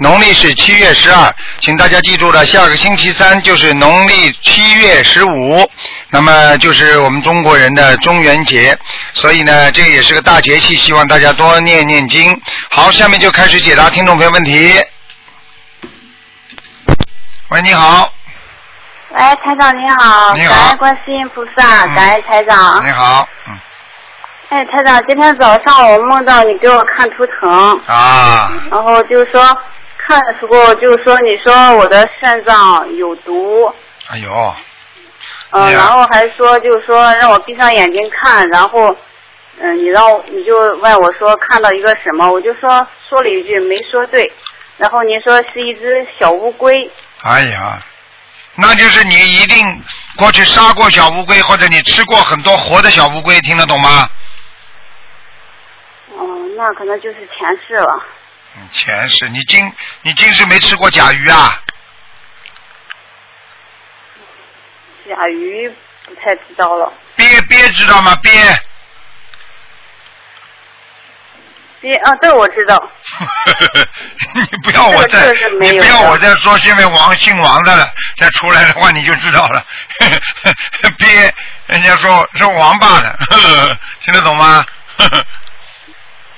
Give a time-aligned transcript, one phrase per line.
[0.00, 5.68] 农历是七月十二，请大家记住了，下个星期三就是农历七月十五，
[6.10, 8.78] 那么就是我们中国人的中元节，
[9.12, 12.40] 所以呢，这也是个大节气，希望大家多念念经。
[12.70, 14.72] 好，下面就开始解答听众朋友问题。
[17.48, 18.12] 喂，你好，
[19.10, 20.54] 喂，台长你好，你好。
[20.54, 21.94] 感恩观世音菩萨，嗯。
[21.96, 22.86] 感恩台长。
[22.86, 23.58] 你好，嗯，
[24.50, 29.42] 哎，台长，今天早上我梦到你给我看图腾，啊，然后就是说
[30.08, 33.70] 看的时候就是说你说我的肾脏有毒，
[34.08, 34.54] 哎呦，
[35.50, 38.96] 嗯、然后还说就是说让我闭上眼睛看，然后
[39.60, 44.32] 嗯、你让我你就问我说看到一个什么，我就说说了一句没说对，
[44.78, 46.90] 然后你说是一只小乌龟，
[47.22, 47.78] 哎呀，
[48.54, 49.82] 那就是你一定
[50.16, 54.08] 过去杀过小乌龟，或者你吃过很多活的小乌龟，听得懂吗？
[56.18, 58.04] 嗯、那可能就是前世了。
[58.58, 61.62] 嗯，前世你今你今世没吃过甲鱼啊？
[65.08, 65.72] 甲鱼
[66.06, 66.92] 不太知道了。
[67.16, 68.16] 鳖鳖知道吗？
[68.16, 68.30] 鳖，
[71.80, 72.90] 鳖啊，对我知道。
[74.34, 79.64] 你不要我再你不要我再说，现在王姓王的了，再出来的话你就知道了。
[80.98, 81.34] 鳖，
[81.66, 83.18] 人家说是王八的，
[84.04, 84.66] 听得懂吗？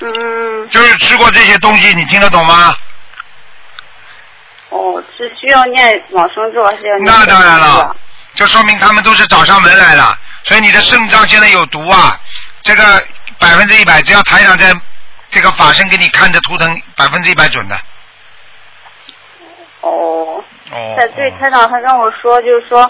[0.00, 2.74] 嗯，就是吃过这些东西，你听得懂吗？
[4.70, 7.04] 哦，是需要念往生咒还是要念？
[7.04, 7.96] 那当然了。，
[8.34, 12.18] 就说明他们都是找上门来了，所以你的肾脏现在有毒啊，
[12.62, 12.82] 这个
[13.38, 14.72] 百分之一百，只要台长在
[15.28, 17.77] 这个法身给你看的图腾，百分之一百准的。
[19.80, 22.89] 哦，哦在对台长他跟我说，就是说，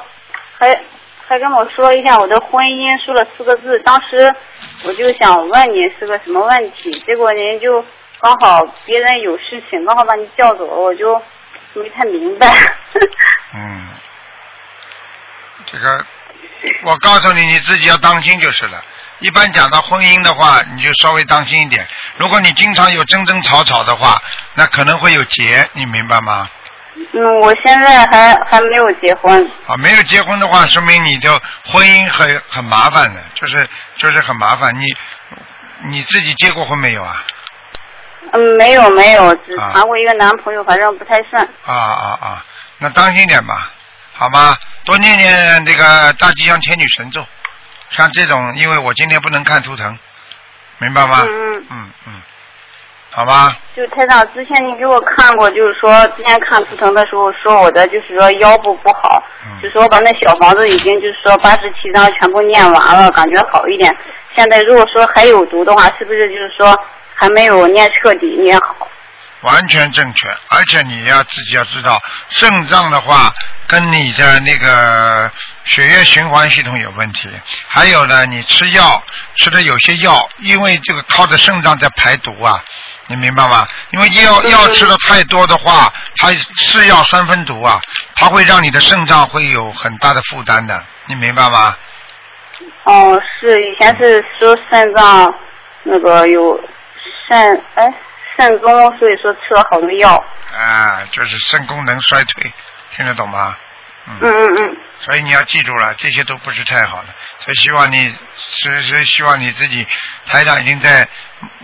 [0.58, 0.78] 还
[1.26, 3.78] 还跟我说一下我的婚姻，说了四个字。
[3.80, 4.32] 当时
[4.84, 7.84] 我就想问你是个什么问题，结果您就
[8.20, 11.20] 刚好别人有事情，刚好把你叫走了，我就
[11.74, 12.48] 没太明白。
[13.54, 13.88] 嗯，
[15.66, 16.06] 这个
[16.84, 18.82] 我告诉你，你自己要当心就是了。
[19.18, 21.86] 一般讲到婚姻的话，你就稍微当心一点。
[22.16, 24.20] 如果你经常有争争吵吵的话，
[24.54, 26.48] 那可能会有结，你明白吗？
[27.12, 29.50] 嗯，我现在还还没有结婚。
[29.66, 31.30] 啊，没有结婚的话，说明你的
[31.64, 34.74] 婚姻很很麻烦的，就是就是很麻烦。
[34.78, 34.86] 你
[35.88, 37.24] 你自己结过婚没有啊？
[38.32, 41.42] 嗯，没有没有，只啊谈过一个男朋友，反正不太顺。
[41.64, 42.44] 啊啊啊！
[42.78, 43.70] 那当心点吧，
[44.12, 44.56] 好吗？
[44.84, 47.26] 多念念这个大吉祥天女神咒，
[47.90, 49.98] 像这种，因为我今天不能看图腾，
[50.78, 51.24] 明白吗？
[51.26, 51.64] 嗯嗯。
[51.70, 52.12] 嗯嗯，
[53.10, 53.56] 好吧。
[53.76, 63.94] 就台长之前你给我看过，就是说之前看图腾的时候说我的就是说腰部不好，嗯就说我把那小房子已经就是说八十七章全部念完了，感觉好一点。
[64.34, 66.78] 现在如果说还有毒的话，是不是就是说
[67.14, 68.88] 还没有念彻底念好？
[69.42, 73.32] 完全正确，而且你要自己要知道，肾脏的话
[73.66, 75.30] 跟你的那个
[75.64, 77.26] 血液循环系统有问题，
[77.66, 79.02] 还有呢，你吃药
[79.36, 82.62] 吃的有些药，因为这个靠着肾脏在排毒啊，
[83.10, 83.66] 你明白吗？
[83.90, 87.80] 因为药药吃的太多的话，它是药三分毒啊，
[88.14, 91.76] 它会让你的肾脏会有很大的负担的，你明白吗？
[92.84, 95.34] 哦，是以前是说肾脏
[95.82, 96.62] 那个有
[97.26, 97.92] 肾哎
[98.36, 100.14] 肾功，所以说吃了好多药。
[100.56, 102.52] 啊，就是肾功能衰退，
[102.96, 103.56] 听得懂吗？
[104.06, 104.76] 嗯嗯嗯。
[105.00, 107.08] 所以你要记住了，这些都不是太好的。
[107.40, 109.84] 所以希望你，是是希望你自己，
[110.26, 111.08] 台长已经在，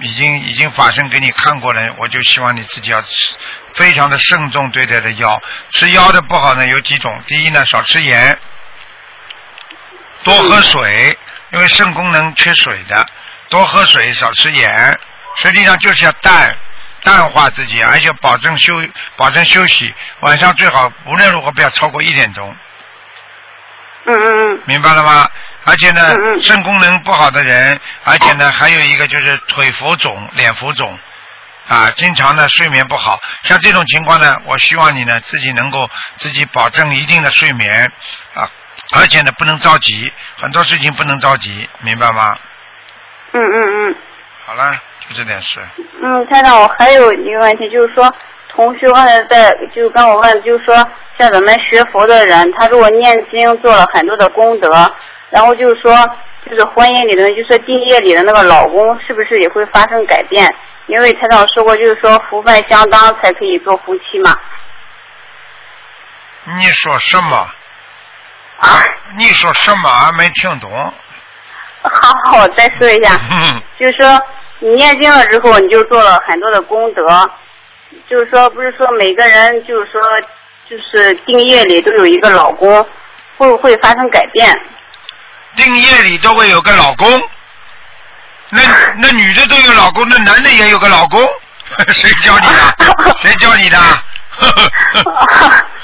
[0.03, 3.35] 已经已经法身给你看过了，我就希望你自己要吃
[3.75, 5.41] 非常的慎重对待的腰。
[5.71, 8.39] 吃腰的不好呢有几种，第一呢少吃盐，
[10.23, 11.19] 多喝水，
[11.53, 13.07] 因为肾功能缺水的，
[13.49, 14.99] 多喝水少吃盐，
[15.37, 16.57] 实际上就是要淡。
[17.03, 18.75] 淡化自己，而且保证休
[19.17, 22.57] 保证休息，晚上最好无论如何不要超过一点钟。
[24.07, 24.63] 嗯嗯嗯。
[24.65, 25.29] 明白了吗？
[25.67, 30.99] 而且呢肾功能不好的人，而且呢，还有一个就是腿浮肿、脸浮肿，
[31.69, 33.21] 啊，经常呢睡眠不好。
[33.43, 37.91] 像这种情况呢，我希望你呢自己能够自己保证一定的睡眠
[38.35, 38.49] 啊，
[38.97, 42.39] 而且呢不能着急，很多事情不能着急，明白吗？
[43.33, 43.97] 嗯嗯嗯。
[44.47, 45.59] 好了，就这点事。
[46.01, 48.15] 嗯，台长，我还有一个问题，就是说，
[48.55, 50.77] 同学刚才在就跟我问，就是说，
[51.19, 54.71] 像咱们学佛的人，他如果念经做了很多的功德，
[55.37, 55.95] 然后就是说，
[56.49, 60.51] 就是婚姻里的，就是定业里的那个老公，是不是也会发生改变？
[60.87, 64.35] 因为台长说过，就是说福分相当才可以做夫妻嘛。
[66.57, 67.37] 你说什么？
[68.61, 68.83] 啊，
[69.19, 69.91] 你说什么？
[69.91, 70.71] 俺没听懂。
[71.83, 74.19] 好好，我再说一下，嗯 就是说
[74.61, 77.31] 你念经了之后，你就做了很多的功德，
[78.09, 80.01] 就是说不是说每个人就是说
[80.67, 82.83] 就是定业里都有一个老公，
[83.37, 84.51] 会不会发生改变？
[85.57, 87.23] 定业里都会有个老公，
[88.51, 88.61] 那
[89.01, 91.21] 那女的都有老公，那男的也有个老公，
[91.93, 93.15] 谁教你的？
[93.19, 93.79] 谁教你的？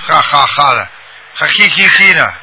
[0.06, 0.86] 哈哈哈的，
[1.34, 2.34] 还嘿嘿嘿的。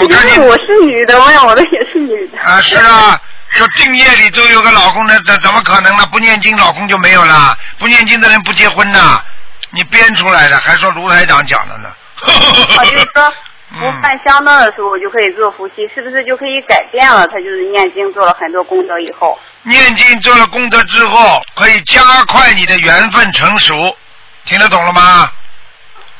[0.00, 2.38] 我看你因为我是女的，我想我的也是女的。
[2.40, 3.20] 啊，是啊，
[3.50, 6.06] 说定业里都有个老公，那怎怎么可能呢？
[6.10, 7.56] 不念经，老公就没有了。
[7.78, 9.22] 不念经的人不结婚呐，
[9.70, 11.92] 你编出来的，还说卢台长讲的呢。
[12.22, 13.34] 啊，就是说
[13.72, 17.26] 嗯福分相当的时候我就可以做夫妻，是不是就可以改变了？
[17.28, 23.96] 他就是念经做了很多功德以后，念经做了功德之后，可以加快你的缘分成熟，
[24.44, 25.30] 听得懂了吗？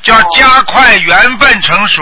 [0.01, 2.01] 叫加快缘分成熟。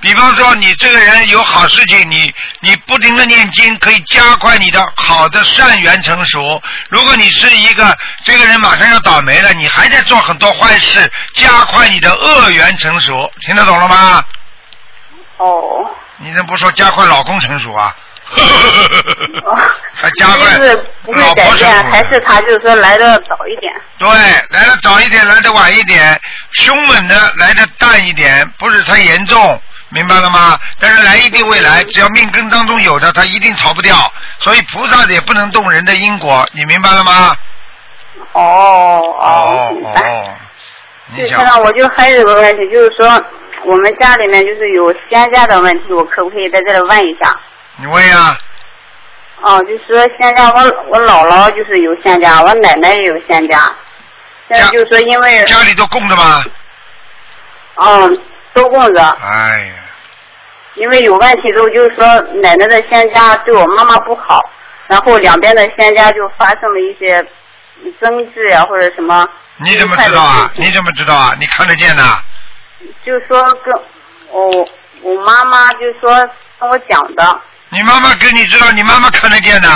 [0.00, 6.60] 比方说，你这个人有好事情，你你不停的念经，可以加快你的好的善缘成熟。
[6.90, 14.22] 如果你是一个这个人马上要倒霉了，你还在做很多坏事，加快你的恶缘成熟，听得懂了吗？
[15.38, 17.94] 哦，你怎么不说加快老公成熟啊？
[19.44, 19.56] 哦
[20.00, 23.72] 还加快就是不会改老婆成变，熟还是他就是说来的早一点。
[23.98, 24.08] 对，
[24.50, 26.20] 来的早一点，来的晚一点，
[26.52, 29.60] 凶猛的来的淡一点，不是太严重，
[29.90, 30.58] 明白了吗？
[30.80, 33.96] 但是来一定会来，只要命根当中有的，他一定逃不掉。
[34.38, 37.36] 所以菩萨也不能动人的因果，你明白了吗？
[38.32, 38.42] 哦
[39.20, 39.76] 哦。
[39.94, 40.34] 哦，
[41.08, 43.22] 你对，想我就还有个问题，就是说
[43.64, 47.34] 我们家里面就是有仙家的问题，我可不可以在这里问一下？
[47.76, 48.38] 你问呀、
[49.40, 53.58] 哦，就是说仙家，我我姥姥就是有仙家，我奶奶也有仙家。
[54.48, 56.44] 现在家就是说，因为家里都供着吗？
[57.76, 58.18] 嗯
[58.52, 59.74] 都供着，哎呀，
[60.74, 62.06] 因为有问题之后，就是说
[62.40, 64.40] 奶奶的仙家对我妈妈不好，
[64.86, 67.20] 然后两边的仙家就发生了一些
[68.00, 69.28] 争执呀、或者什么。
[69.56, 70.50] 你怎么知道啊？
[70.54, 71.34] 你怎么知道啊？
[71.40, 72.02] 你看得见的？
[73.04, 73.74] 就是说跟
[74.30, 74.68] 我
[75.02, 76.10] 我妈妈就是说
[76.58, 77.40] 跟我讲的，
[77.70, 79.68] 你妈妈跟你知道，你妈妈看得见的。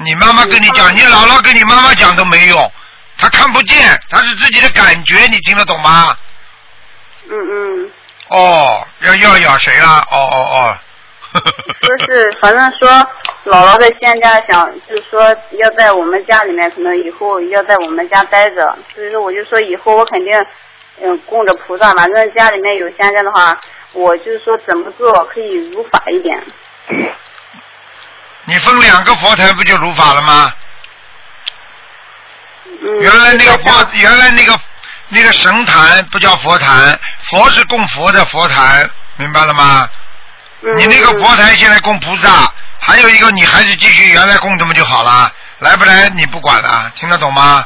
[0.00, 2.72] 你妈妈跟你讲，你姥姥跟你妈妈讲都没用，
[3.18, 6.16] 她看不见，她是自己的感觉，你听得懂吗？
[7.28, 7.90] 嗯嗯，
[8.28, 10.06] 哦，要要咬谁了？
[10.10, 10.78] 哦哦哦。
[11.82, 12.88] 就是反正说
[13.44, 15.20] 姥姥在现家想，就是说
[15.58, 20.32] 要在我们家里面，可能以后要在我们家待着，所以说我就说以后我肯定
[21.02, 23.58] 嗯供着菩萨，反正家里面有香家的话，
[23.92, 26.42] 我就是说怎么做可以如法一点。
[28.44, 30.52] 你分两个佛台不就如法了吗？
[32.80, 34.58] 嗯，原来那个佛，原来那个
[35.08, 39.88] 那个神坛不叫佛坛，佛是供佛的佛坛，明白了吗？
[40.62, 45.30] 嗯你那个佛台现在供菩萨，还有一个你还是继续原来供这么就好了，
[45.60, 47.64] 来不来你不管了，听得懂吗？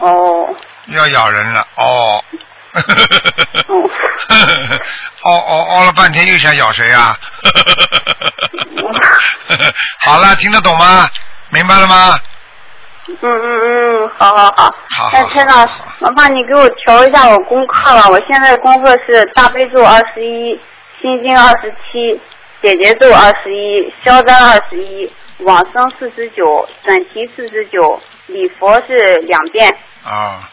[0.00, 0.54] 哦，
[0.88, 2.22] 要咬人了，哦。
[5.22, 7.16] 哦哦哦哦了半天又想咬谁啊？
[10.00, 11.08] 好了，听得懂吗？
[11.50, 12.18] 明白了吗？
[13.06, 14.74] 嗯嗯嗯，好好好。
[14.96, 18.08] 好好那台长好好，麻烦你给我调一下我功课吧。
[18.08, 20.58] 我现在功课是大悲咒二十一，
[21.00, 22.18] 心经二十七，
[22.62, 29.70] 姐姐咒二十一，消灾二十一，往生四十九，准提四十九，礼佛是两遍。
[30.02, 30.48] 啊，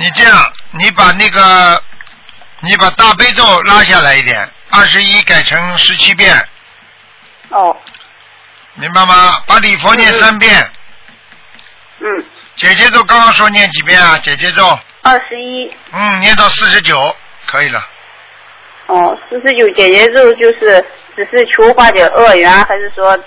[0.00, 1.82] 你这样，你把那个，
[2.60, 6.48] 你把大悲咒拉下来一点，二十一改成十七遍，
[7.48, 7.76] 哦，
[8.74, 9.42] 明白吗？
[9.44, 10.70] 把礼佛念三遍，
[11.98, 12.24] 嗯，
[12.54, 14.16] 姐姐咒刚刚说念几遍啊？
[14.18, 17.84] 姐姐咒，二十一，嗯，念到四十九可以了。
[18.86, 20.84] 哦，四十九姐姐咒就是
[21.16, 23.18] 只是求化解恶缘，还是说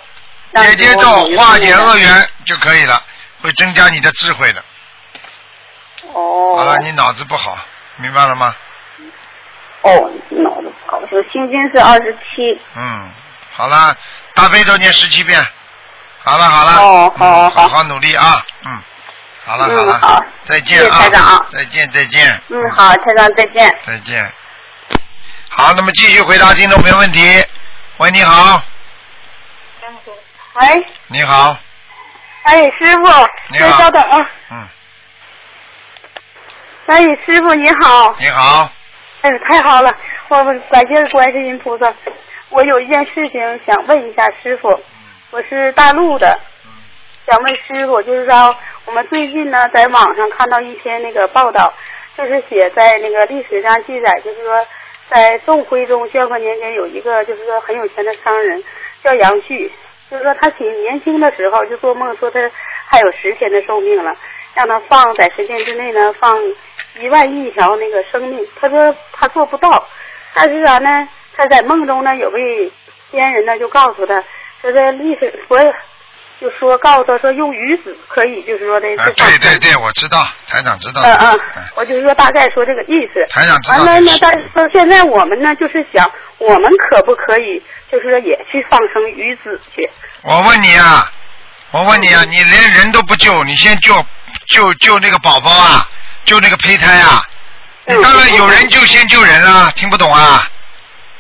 [0.56, 3.04] 姐姐我咒化解恶缘就可以了，
[3.42, 4.63] 会增加你的智慧的。
[6.13, 6.56] 哦。
[6.58, 7.58] 好了，你脑子不好，
[7.98, 8.56] 明白了吗？
[9.84, 12.60] 哦，脑子不好，我心经是二十七。
[12.75, 13.12] 嗯，
[13.51, 13.96] 好了，
[14.34, 15.44] 大悲咒念十七遍。
[16.24, 18.80] 好了好了，哦好嗯好好好努力啊，嗯，
[19.44, 23.75] 好了嗯好了，好再见啊，台长再见再见，嗯，好，台长再见。
[23.88, 24.32] 再见。
[25.50, 27.44] 好，那么继续回答听众朋友问题。
[27.98, 28.62] 喂，你好，
[30.53, 31.58] 喂，你好，
[32.44, 34.18] 哎，师傅，你好稍等啊。
[34.51, 34.68] 嗯，
[36.92, 38.70] 哎，师傅你好，你好，
[39.22, 39.96] 哎，太好了，
[40.28, 41.94] 我们感谢观世音菩萨。
[42.50, 44.78] 我有一件事情想问一下师傅，
[45.32, 46.38] 我是大陆的，
[47.26, 48.54] 想问师傅，就是说
[48.88, 51.74] 我们最近呢在网上看到一篇那个报道，
[52.18, 54.68] 就是写在那个历史上记载，就是说
[55.10, 58.62] 在宋徽宗宣和年间有一个就是说很有钱的商人
[59.02, 59.72] 叫杨旭，
[60.10, 62.52] 就是说他挺年轻的时候就做梦说他
[62.86, 64.14] 还有十天的寿命了，
[64.54, 66.38] 让他放在十天之内呢放
[67.00, 69.88] 一万亿条那个生命，他说他做不到，
[70.34, 71.08] 但是啥呢？
[71.36, 72.72] 他在梦中呢，有位
[73.10, 74.14] 仙人呢就告诉他，
[74.62, 75.58] 说这历史佛
[76.40, 81.02] 就说告诉他说用鱼子可以，就是说的啊，对对对，我知道，台长知道。
[81.02, 83.26] 嗯嗯嗯，我就是说大概说这个意思。
[83.30, 89.90] 台长知道完了呢这，但是说现在我们呢就是想，我们可不可以就是说也去放生鱼子去？
[90.24, 91.10] 我问你啊，
[91.72, 93.96] 我问你啊，你连人都不救，你先救
[94.48, 95.90] 救救那个宝宝啊，
[96.32, 97.22] 救那个胚胎啊？
[97.88, 100.48] 嗯当然有人就先救人啊，听不懂啊？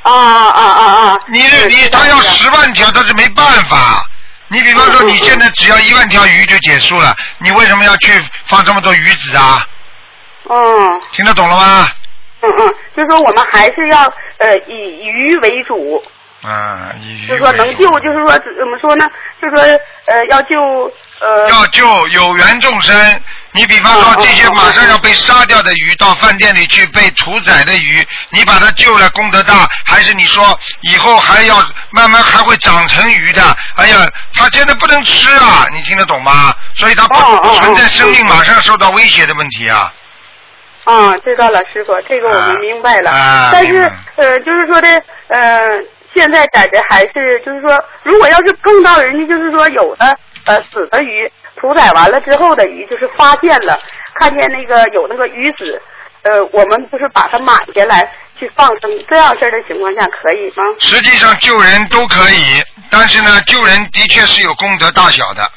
[0.03, 1.19] 啊啊啊啊啊！
[1.27, 4.05] 你这你他要十万条，他是没办法。
[4.47, 8.13] 你比方说，你现在只要一万条鱼就结束了，你为什么要去
[8.45, 9.67] 放这么多鱼子啊？
[10.49, 11.87] 嗯听得懂了吗？
[12.41, 14.03] 嗯嗯，就是说我们还是要
[14.37, 16.01] 呃以鱼为主，
[16.41, 19.05] 啊，以鱼就是说能救，就是说怎么说呢？
[19.41, 19.63] 就是说
[20.05, 20.61] 呃要救
[21.19, 23.21] 呃要救有缘众生。
[23.53, 31.55] 你比方说嗯嗯这些嗯马上要被杀掉的鱼，到饭店里去被屠宰的鱼，你把它救了，功德大，还是你说以后还要
[31.91, 33.41] 慢慢还会长成鱼的？
[33.75, 36.53] 哎呀，它现在不能吃啊，你听得懂吗？
[36.75, 37.15] 所以它不
[37.55, 39.93] 存在生命马上受到威胁的问题啊。
[40.85, 43.11] 啊，知道了，师傅，这个我们明白了。
[43.11, 43.81] 啊但是
[44.15, 44.87] 呃，就是说的
[45.27, 45.61] 呃，
[46.15, 51.31] 现在感觉还是就是说，如果要是碰到人家就是说有的呃死的鱼
[51.61, 53.79] 屠宰完了之后的鱼，就是发现了
[54.15, 55.79] 看见那个有那个鱼子，
[56.23, 58.01] 呃，我们不是把它买下来
[58.39, 60.63] 去放生，这样事儿的情况下可以吗？
[60.79, 65.47] 实际上救人都可以，但是呢，救人的确是有功德大小的。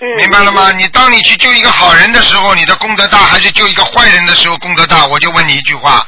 [0.00, 0.70] 嗯，明白了吗？
[0.72, 5.06] 你当你去救一个好人的时候，你的功德大，还是救一个坏人的时候功德大？
[5.06, 6.06] 我就问你一句话。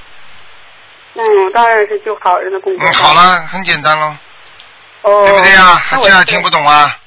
[1.15, 2.87] 嗯，当然是救好人的功德。
[2.87, 3.15] 嗯，好。
[3.15, 4.15] 了，很简单喽，
[5.03, 5.83] 哦，对不对呀？
[6.03, 6.99] 这样听不懂啊？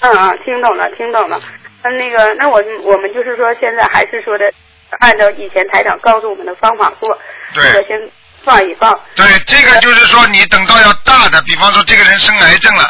[0.00, 1.38] 嗯嗯，听懂了，听懂了。
[1.82, 4.44] 那那个，那我我们就是说，现在还是说的，
[5.00, 7.18] 按照以前台长告诉我们的方法做，
[7.54, 7.96] 对这个先
[8.44, 8.92] 放一放。
[9.16, 12.82] 对，这个就是说，你等到要大的，比方说这个人生癌症了，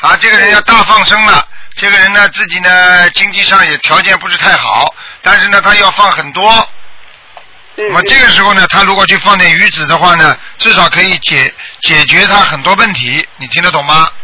[0.00, 6.50] 啊，这个人要大放生了，这个人呢自己呢经济上也条件不是太好，但是呢他要放很多，
[7.76, 14.08] 嗯那么这个时候呢，他如果去放点鱼子的话呢，至少可以解解决他很多问题，你听得懂吗？
[14.08, 14.16] 嗯，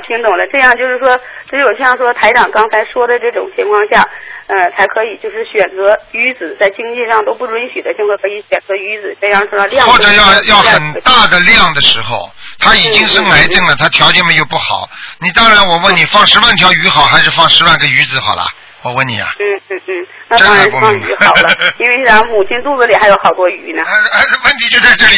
[0.00, 0.46] 听懂了。
[0.48, 1.18] 这样就是说，
[1.50, 4.08] 只有像说台长刚才说的这种情况下，
[4.46, 14.88] 呃，才可以就是选择鱼子，在经济上都不允许的情况，可以选择鱼子，这样说量或者要要很大的量的时候，他已经生癌症了，他条件嘛又不好。
[15.20, 18.46] 你当然，我问你，放十万条鱼好，还是放十万个鱼子好了？
[18.84, 19.32] 我问你啊。
[19.40, 23.82] 嗯嗯嗯，那当然是放鱼好了，因为咱母亲肚子里还有好多鱼呢。
[23.84, 25.16] 还还是问题就在这里，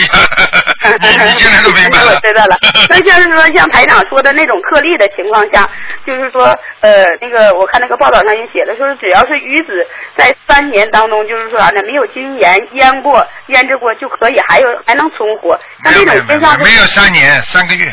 [1.00, 2.14] 你你现在都明白了。
[2.14, 2.56] 我知道了。
[2.88, 5.68] 那像是说像台长说的那种特例的情况下，
[6.06, 6.46] 就是说
[6.80, 9.84] 呃那个我看那个报道上也写的，说只要是鱼子
[10.16, 15.58] 在三年当中，就是说啥呢，没有经盐腌过、腌制过就可以，还有还能存活。
[15.84, 17.92] 像这种现象没有三年三个月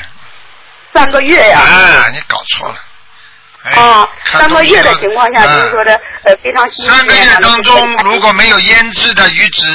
[0.93, 1.59] 三个月呀。
[1.59, 2.75] 啊，你搞错了。
[3.63, 6.97] 哎啊，三个月的情况下，就是说啊的呃非常新鲜啊。
[6.97, 9.65] 三个月当中，如果没有腌制的鱼子，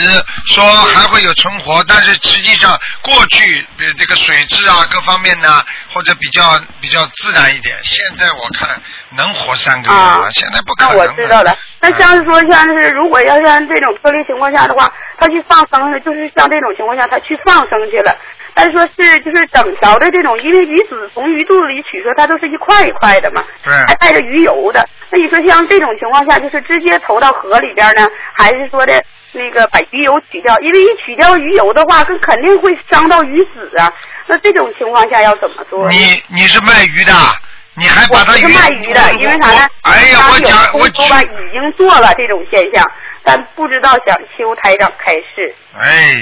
[0.52, 6.42] 说还会有存活，但是实际上过去呃这个水质啊各方面呢，或者比较
[6.82, 7.76] 比较自然一点。
[7.82, 8.68] 现在我看
[9.16, 9.98] 能活三个月
[10.32, 10.98] 现在不可那能。
[10.98, 11.56] 我知道了。
[11.80, 18.14] 那像是说，像是如果要像这种特例情况下的话，他去放生了，就是像这种情况下，他去放生去了。
[18.58, 24.84] 但是说是就是整条的这种，因为鱼籽从鱼肚子里取出，它都是一块一块的嘛，对还带着鱼油的。
[25.10, 28.04] 那你说像这种情况下，就是直接投到河里边呢，
[28.36, 29.00] 还是说的
[29.30, 30.58] 那个把鱼油取掉？
[30.58, 33.92] 因为一取掉鱼油的话，更肯定会伤到鱼籽啊。
[34.26, 35.88] 那这种情况下要怎么做？
[35.88, 37.12] 你你是卖鱼的，
[37.76, 39.68] 你还把它我是卖鱼的，因为啥呢？
[39.82, 42.84] 哎呀，我讲我已经做了这种现象，
[43.22, 45.54] 但不知道想修台长开示。
[45.78, 46.12] 哎，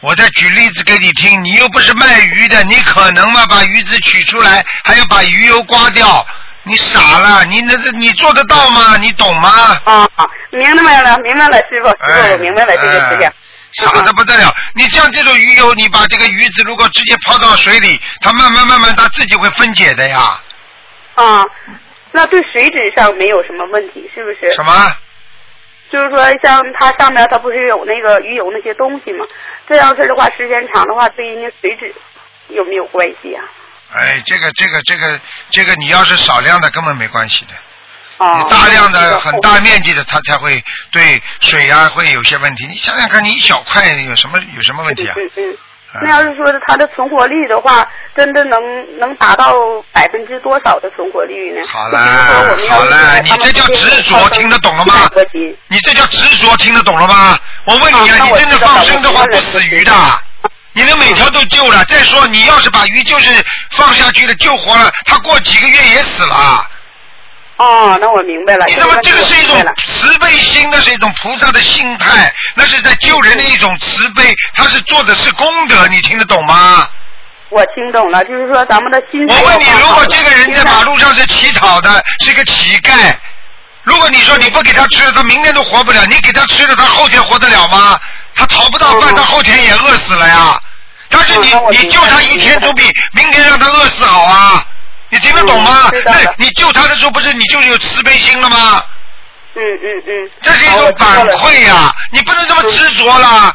[0.00, 3.44] 我再举例子给你听，你又不是卖鱼的，你可能吗？
[3.48, 6.24] 把鱼子取出来，还要把鱼油刮掉，
[6.64, 7.44] 你傻了？
[7.46, 8.96] 你那这你做得到吗？
[8.98, 9.48] 你懂吗？
[9.84, 10.08] 啊，
[10.50, 13.32] 明白了，明白了，师傅，师哎傅，我明白了这个事情哎。
[13.72, 14.54] 傻的不得了！
[14.74, 20.40] 你像这种鱼油，你把这个鱼子如果直接泡到水里，它慢慢慢慢它自己会分解的呀。
[21.14, 21.44] 啊，
[22.12, 24.52] 那对水质上没有什么问题，是不是？
[24.54, 24.96] 什么？
[25.90, 29.24] 就是说像它上面它不是有那个鱼油那些东西吗？
[29.68, 31.94] 这样式的话，时间长的话，对人家水质
[32.48, 33.44] 有没有关系啊？
[33.94, 37.52] 哎，这个这个这个这个，你要是少量的根本没关系的。
[38.18, 42.66] 哦你，大量的很大面积的，它才会对水啊会有些问题。
[42.66, 45.14] 你想想看，你一小块有什么有什么问题啊？
[45.16, 45.56] 嗯嗯。
[45.96, 47.86] 啊那要是说它的存活率的话，
[48.16, 48.60] 真的能
[48.98, 49.54] 能达到
[49.92, 51.66] 百分之多少的存活率呢？
[51.66, 55.56] 好就比如说我了们要是好了，你这叫执着，听得懂了吗100多斤？
[55.68, 57.38] 你这叫执着，听得懂了吗？
[57.64, 59.92] 我问你啊，啊你真的放生的话不死鱼的，
[60.72, 61.84] 你能每条都救了。
[61.84, 66.64] 再说你要是把鱼就是放下去了救活了，它过几个月也死了。
[67.56, 68.66] 哦，那我明白了。
[68.66, 76.86] 你怎么这个是一种慈悲心，那是一种菩萨的心态，那是在救人的一种慈悲，他是做的是功德，你听得懂吗？
[77.48, 83.14] 我听懂了，就是说咱们的心态我问你，如果这个人在马路上是乞讨的，是个乞丐，
[83.84, 87.98] 如果你说你不给他吃，他明天都活不了；你给他吃了，他后天活得了吗？
[88.34, 90.60] 他讨不到饭，嗯他后天也饿死了呀。
[91.08, 92.82] 但是你你救他一天，总比
[93.12, 94.66] 明天让他饿死好啊！
[95.08, 98.84] 你听得懂吗那你救他的时候，不是你就有慈悲心了吗？
[99.54, 100.30] 嗯嗯嗯。
[100.42, 101.96] 这是一种反馈呀、呀。
[102.12, 103.54] 你不能这么执着了。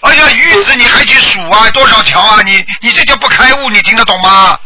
[0.00, 1.68] 哎呀，玉子你还去数啊？
[1.70, 2.40] 多少条啊？
[2.44, 4.58] 你你这叫不开悟，你听得懂吗？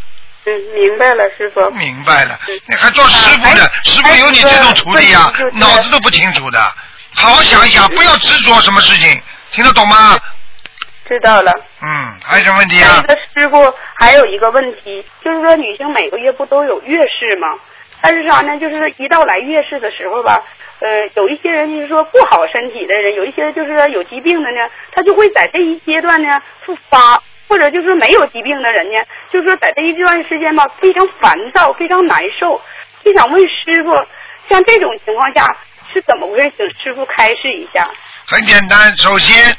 [0.44, 1.70] 嗯，明白了，师傅。
[1.72, 6.74] 明白了嗯，你还做师傅的啊，师傅有你这种徒弟呀还有一，个脑子都不清楚的。
[7.14, 9.20] 好好想一想，不要执着什么事情，
[9.52, 10.18] 听得懂吗？
[11.06, 11.52] 知道了。
[11.82, 11.88] 嗯，
[12.24, 13.16] 还有什么问题啊个？
[13.40, 17.48] 师傅还有一个问题，就是说女性每个月不都有月事吗？
[18.02, 18.58] 但是啥呢？
[18.58, 20.42] 就是一到来月事的时候吧，
[20.80, 26.28] 呃，有一些人就是说不好身体的人，有一些就是说有疾病的呢，他就会在这一阶段呢
[26.64, 28.98] 复发，或者就是没有疾病的人呢，
[29.32, 32.60] 就是说在这一段时间吧，非常烦躁，非常难受。
[33.02, 33.94] 就想问师傅，
[34.48, 35.56] 像这种情况下
[35.92, 36.52] 是怎么回事？
[36.56, 37.88] 请师傅开示一下。
[38.26, 39.56] 很简单，首先，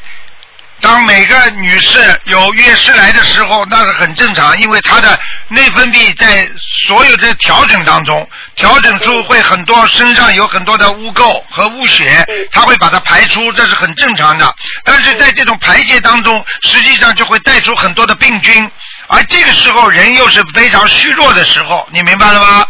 [0.80, 14.54] 当每个女士有月事来的时候，那是很正常，因为她的内分泌在所有的调整当中，调整出会很多身上有很多的污垢和污血嗯，它会把它排出，这是很正常的。
[14.84, 18.70] 但是在这种排泄当中，实际上就会带出很多的病菌，
[19.08, 22.66] 而这个时候人又是非常虚弱的时候，你明白了吗？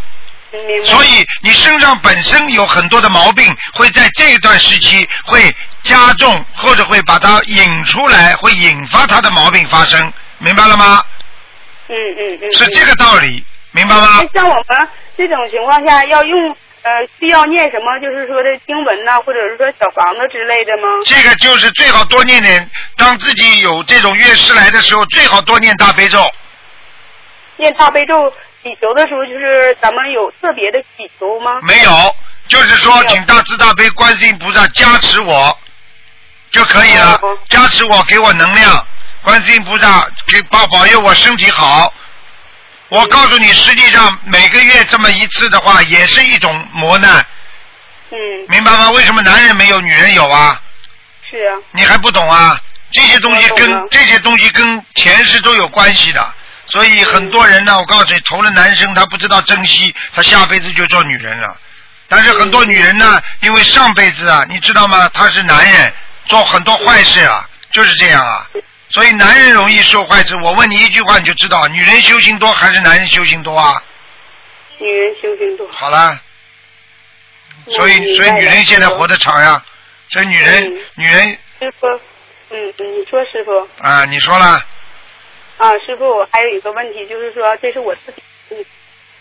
[0.86, 11.04] 所以你身上本身有很多的毛病，会在这一段时期会加重，或者会把它引出来，会引发它的毛病发生，明白了吗？
[11.90, 12.52] 嗯嗯嗯。
[12.52, 14.24] 是这个道理，明白吗？
[14.34, 18.00] 像我们这种情况下，要用呃需要念什么？
[18.00, 20.88] 就是说的经文呐、或者是说小房子之类的吗？
[21.06, 26.20] 这个就是最好多念点，当自己有这种月事来的时候，最好多念大悲咒。
[27.58, 28.32] 念大悲咒
[28.68, 31.60] 祈求的时候，就是咱们有特别的祈求吗？
[31.62, 32.16] 没有，
[32.50, 35.58] 就是说请大慈大悲观世音菩萨加持我
[36.52, 38.86] 就可以了哦，加持我，给我能量，
[39.24, 41.94] 观世音菩萨给保保佑我身体好。
[42.90, 47.26] 我告诉你，实际上每个月这么一次的话，也是一种磨难，
[48.10, 48.18] 嗯，
[48.50, 48.92] 明白吗？
[48.92, 50.62] 为什么男人没有，女人有啊？
[51.30, 52.60] 是啊，你还不懂啊？
[52.92, 56.34] 这些东西跟这些东西跟前世都有关系的，
[56.68, 61.58] 所以很多人呢，我告诉你，投了男生他不知道珍惜，他下辈子就做女人了。
[62.10, 65.10] 但是很多女人呢，因为上辈子啊，你知道吗？
[65.10, 65.94] 她是男人，
[66.26, 68.48] 做很多坏事啊，就是这样啊。
[68.90, 70.36] 所以男人容易受坏事。
[70.42, 73.82] 我问你一句话，你就知道，女人修行多还是男人修行多啊？
[74.78, 75.68] 女人修行多。
[75.72, 76.20] 好了，
[77.72, 79.62] 所以所以女人现在活得长呀，
[80.10, 81.88] 所以女人嗯女人师傅，
[82.50, 84.64] 嗯嗯，你说师傅啊，你说了。
[85.58, 88.66] 啊，师傅，我还有一个问题，就是说，这是我自己，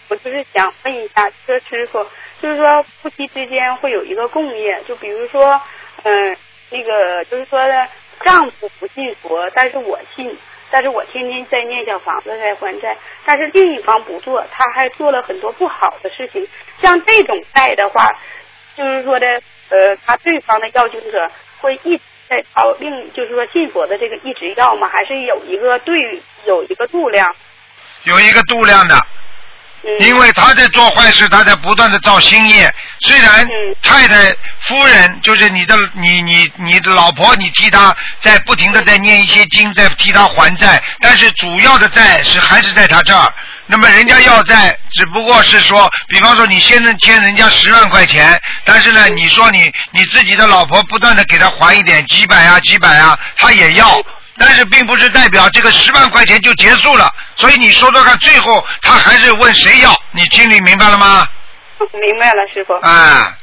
[0.08, 2.06] 我就是想问一下，说师傅，
[2.42, 5.58] 就是说夫妻之间会有一个共业，就比如说，
[6.02, 6.36] 嗯、
[6.70, 7.88] 那个就是说的，
[8.22, 10.36] 丈夫不信佛，但是我信，
[10.70, 16.46] 但是我天天在念小房子在还债，但是另一方不做，他还做了很多不好的事情，
[16.82, 18.12] 像这种债的话，
[18.76, 19.26] 就是说的，
[19.70, 24.88] 呃，他对方的要经者会一直在抄另，就是说信佛的这个一直要吗？
[24.92, 25.96] 还是有一个对
[26.46, 27.34] 有一个度量？
[28.04, 28.96] 有一个度量的，
[29.82, 32.72] 嗯，因为他在做坏事，他在不断的造新业。
[33.00, 43.32] 虽然嗯太太夫人就是你的你你你的老婆，你替他在不停的在念一些经，在替他还债，但是主要的债是还是在他这儿。
[43.66, 53.86] 那么人家要债，只不过是说，比方说你现在欠人家十万块钱，但是呢，你说你你自己的老婆不断的给他还一点几百啊几百啊，他也要。
[54.38, 61.26] 但是并不是代表这个十万块钱就结束了，所以你说说看，最后他还是问谁要，你心里明白了吗？
[61.78, 62.74] 明白了，师傅。
[62.74, 63.34] 啊，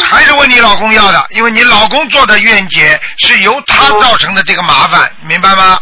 [0.00, 5.80] 还是问你老公要的，因为你老公做的怨结是由他造成的这个麻烦，明白吗？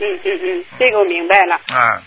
[0.00, 1.56] 嗯嗯嗯，这个我明白了。
[1.56, 2.00] 啊，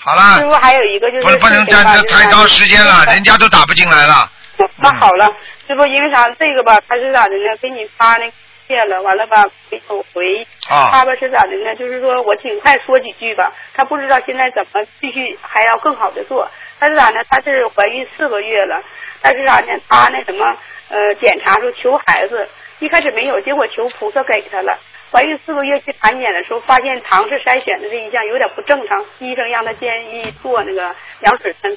[0.00, 4.30] 好了师，傅还有一个就是不不能占这太长时间了，人家都打不进来了。
[4.76, 5.26] 那好了，
[5.66, 6.28] 师傅，因为啥？
[6.30, 7.56] 这个吧，他是咋的呢？
[7.60, 8.32] 给你发那个
[8.66, 10.46] 谢了，完了吧，没有回。
[10.68, 11.74] 啊他吧是咋的呢？
[11.76, 16.48] 就是说我尽快说几句吧，他不知道现在怎么继续还要更好的做。
[16.80, 17.20] 他是咋呢？
[17.28, 18.80] 他是怀孕四个月了，
[19.20, 19.78] 但是啥呢？
[19.88, 20.44] 他那什么
[20.88, 24.78] 呃，检查说求孩子，一开始没有，结果求菩萨给他了。
[25.10, 31.76] 怀孕四个月去产检的时候，发现唐氏筛选的这一项有点不正常，医生让他建议做那个羊水针。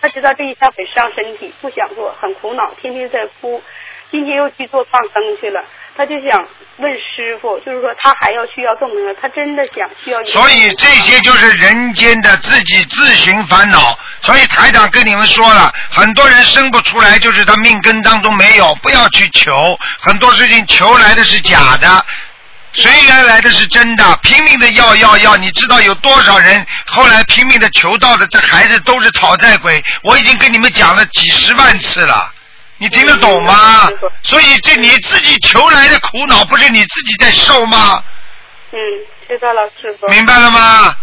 [0.00, 3.62] 他知道这一项很伤身体，不想做，很苦恼，天天在哭。
[4.10, 5.64] 今天又去做放生去了，
[5.96, 10.22] 他就想问师傅，就是说他还要需要更多，他真的想需要。
[10.24, 13.98] 所以这些就是人间的自己自寻烦恼。
[14.20, 22.04] 所以台长跟你们说了，很多人生不出来，就是他命根当中没有，不要去求，很多事情求来的是假的。
[22.74, 29.82] 随缘来的是真的，拼命的要要要，你知道有多少人后来拼命的求到的这孩子都是讨债鬼？
[30.02, 32.32] 我已经跟你们讲了几十万次了，
[32.78, 33.90] 你听得懂吗？
[34.22, 38.02] 所以这你自己求来的苦恼，不是你自己在受吗？
[38.72, 38.78] 嗯，
[39.28, 40.08] 知道了，师傅。
[40.08, 40.94] 明白了吗？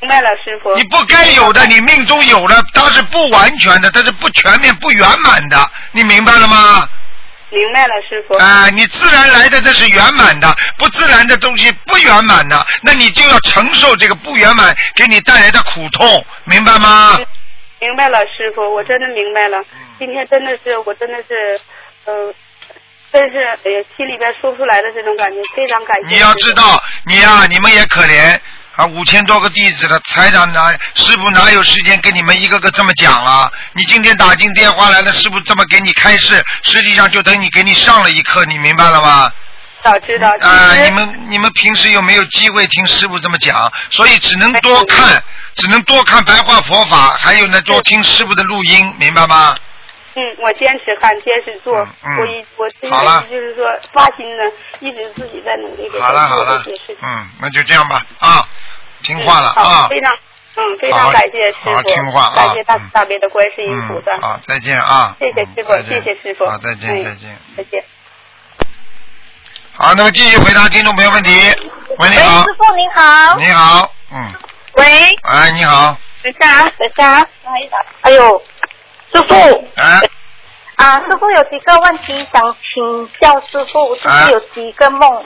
[0.00, 0.74] 明白了，师傅。
[0.76, 6.86] 你不该有的，你命中有了，它是不完全的，它是不全面、不圆满的，你明白了吗？
[7.54, 8.34] 明白了，师傅。
[8.34, 17.16] 啊、你自然来的这是圆满的，不自然的东西不圆满的，那你就要承受这个不圆满给你带来的苦痛，明白吗？
[17.80, 19.58] 明白了，师傅，我真的明白了。
[19.60, 19.64] 嗯
[19.96, 21.60] 今天真的是，我真的是，
[22.04, 22.34] 呃，
[23.12, 26.08] 真是，哎呀，心里边说不出来的这种感觉，非常感谢。
[26.08, 28.36] 你要知道，你呀、你们也可怜
[28.76, 33.50] 啊，五千多个弟子的财长哪师傅哪有时间跟你们一个个这么讲啊？
[33.72, 39.30] 你今天打进电话来了，师傅这么给你开示，实际上就等于给你上了一课，你明白了吗？
[39.84, 40.28] 早知道。
[40.40, 45.22] 啊、你们你们平时有没有机会听师傅这么讲，所以只能多看，
[45.54, 49.54] 只能多看白话佛法，还有呢多听师傅的录音，明白吗？
[50.16, 51.76] 嗯，我坚持看，坚持做。
[51.76, 54.44] 嗯嗯我一我真好了的就是说发心呢，
[54.80, 58.46] 一直自己在努力的好了好做了这些事情。，嗯，那就这样吧啊，
[59.02, 60.16] 听话了嗯啊，非常
[60.56, 64.28] 嗯，非常感谢师好好傅，听话啊感谢大嗯大悲的观世音菩嗯，萨。
[64.28, 66.46] 好，再见啊，谢谢师傅，嗯谢谢师傅。
[66.46, 67.38] 好，再见哎再见。
[67.56, 67.84] 再见。
[69.76, 71.30] 好，那么继续回答听众朋友问题。
[71.98, 73.36] 喂，你喂，好师，傅您好。
[73.36, 74.32] 你好，嗯，
[74.74, 74.84] 喂，
[75.24, 77.82] 哎，你好，等一下啊，等一下啊，不好意思啊。
[78.02, 78.42] 哎呦，
[79.14, 79.34] 师傅
[79.76, 80.00] 啊，
[80.74, 85.24] 啊，师傅有几个问题想请教师傅，就啊是有几个梦。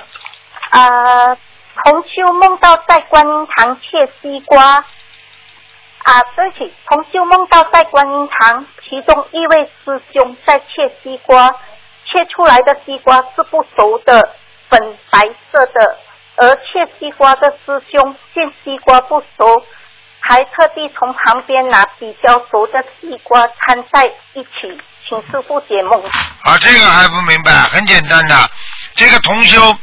[0.68, 1.34] 啊，
[1.82, 4.84] 同修梦到在观音堂切西瓜。
[6.04, 11.50] 啊，对不起，同修梦到在观音堂，其中一位师兄在切西瓜，
[12.04, 14.34] 切出来的西瓜是不熟的，
[14.68, 15.20] 粉白
[15.50, 15.96] 色的，
[16.36, 19.62] 而切西瓜的师兄见西瓜不熟，
[20.28, 24.50] 还特地从旁边拿比较熟的地瓜掺在一起，
[25.08, 26.04] 请师傅解梦。
[26.42, 28.50] 啊，这个还不明白，很简单的，
[28.94, 29.74] 这个同修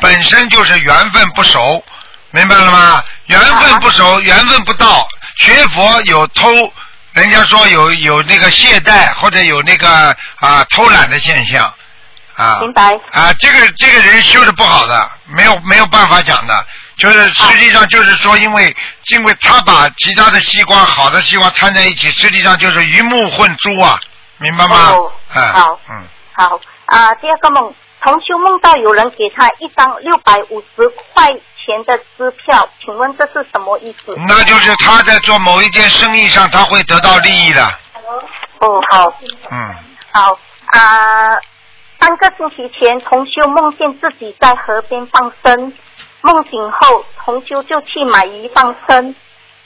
[0.00, 1.84] 本身就是缘分不熟，
[2.30, 3.04] 明白了吗？
[3.26, 6.50] 缘分不熟，缘分不到，学佛有偷，
[7.12, 11.70] 人家说有有那个懈怠或者有那个啊偷懒的现象
[12.34, 12.60] 啊。
[12.60, 16.66] 明白啊，这个这个人修的不好的，没有没有办法讲的，
[17.00, 18.76] 就是实际上就是说，因为
[19.10, 23.98] 因为他把其他的西瓜好的西瓜掺在一起，实际上就是鱼目混珠啊，
[24.38, 24.90] 明白吗？
[24.90, 26.04] 哦哎，好嗯，
[26.36, 34.14] 好啊，第二个梦，同修梦到有人给他一张六百五十块钱的支票，请问这是什么意思？
[34.28, 37.64] 那就是他在做某一件生意上，他会得到利益的，
[38.58, 39.06] 哦，好，
[39.50, 39.74] 嗯，
[40.12, 41.38] 好啊。
[42.00, 45.74] 三个星期前，同修梦见自己在河边放生，
[46.22, 49.14] 梦醒后，同修就去买鱼放生。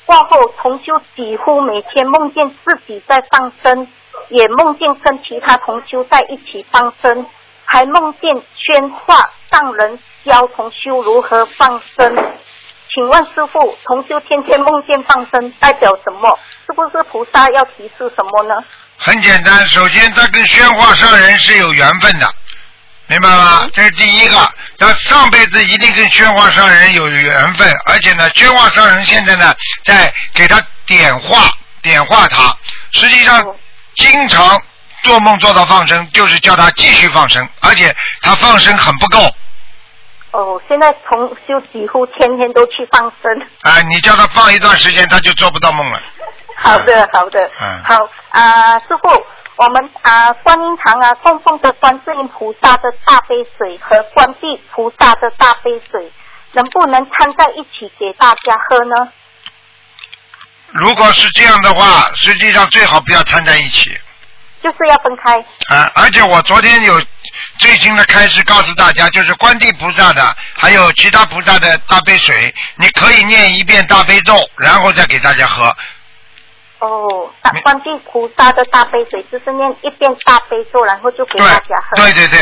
[0.06, 3.88] 过后，同修几乎每天梦见自己在放生，
[4.28, 7.26] 也梦见跟其他同修在一起放生，
[7.64, 12.14] 还梦见宣化上人教同修如何放生。
[12.94, 16.38] 请问师傅，同修天天梦见放生代表什么？
[16.66, 18.62] 是不是菩萨要提示什么呢？
[18.96, 19.52] 很简单。
[19.66, 22.26] 首先，他跟宣化上人是有缘分的，
[23.06, 23.68] 明白吗？
[23.72, 24.36] 这是第一个。
[24.78, 32.52] 他上辈子一定跟宣化上人有缘分，而且呢，宣化上人现在呢在给他点化点化他。
[32.92, 33.44] 实际上，
[33.96, 34.60] 经常
[35.02, 39.18] 做梦做到放生，就是叫他继续放生，而且他放生很不够
[40.32, 43.30] 哦，现在从就几乎天天都去放生。
[43.60, 43.80] 啊！
[43.82, 46.00] 你叫他放一段时间，他就做不到梦了。
[46.56, 56.10] 好的，好的，嗯好啊、师傅，我们啊观音堂啊供奉的观世音菩萨的大杯水和观地菩萨的大杯水，
[56.52, 59.12] 能不能掺在一起给大家喝呢？
[60.72, 63.96] 如果是这样的话，实际上最好不要掺在一起。
[64.60, 65.38] 就是要分开。
[65.68, 67.00] 啊，而且我昨天有
[67.58, 75.76] 最新的开始告诉大家，就是观地菩萨的，还有其他菩萨的大杯水，你可以念一遍大悲咒，然后再给大家喝。
[76.86, 81.96] 哦，大观音菩萨的大杯水就是念一遍大悲咒，然后就给大家喝。
[81.96, 82.38] 对对对，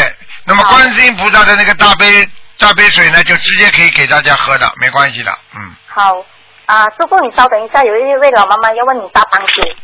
[0.46, 2.28] 那么观世音菩萨的那个大杯
[2.59, 5.74] 大杯水呢，就直接可以给大家喝的，没关系的，嗯。
[5.88, 6.24] 好。
[6.64, 9.76] 啊，师傅，你稍等一下，有一位老妈妈要问你大帮子。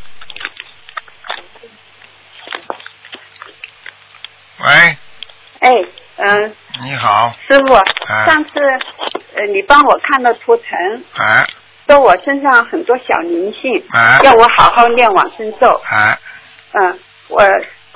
[4.59, 4.99] 喂，
[5.59, 5.85] 哎，
[6.16, 7.75] 嗯，你好，师傅，
[8.09, 8.25] 哎。
[8.25, 8.53] 上次
[9.35, 11.44] 呃你帮我看了图腾，哎
[11.88, 15.81] 说我身上很多小灵性，哎要我好好念往生咒。
[15.90, 16.18] 哎，
[16.72, 16.98] 嗯，
[17.29, 17.42] 我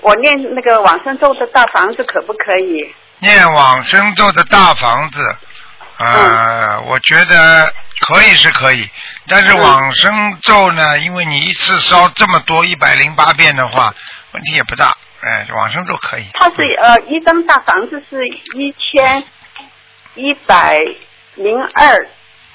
[0.00, 2.94] 我念那个往生咒的大房子可不可以？
[3.18, 5.36] 念往生咒的大房子，
[5.98, 8.88] 呃，我觉得可以是可以，
[9.28, 13.94] 但是嗯往生咒呢，因为你一次烧这么多一百零八遍的话，
[14.32, 16.24] 问题也不大，哎，往生咒可以。
[16.32, 18.26] 它是呃一张大房子是
[18.56, 19.22] 一千
[20.14, 20.76] 一百
[21.34, 22.08] 零二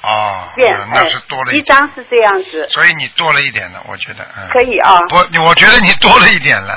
[0.03, 4.47] 哦，遍，那那是多了哎一张是这样子，所以你多了一点了，我觉得，嗯。
[4.49, 4.99] 可以啊。
[5.09, 6.73] 不，我觉得你多了一点了，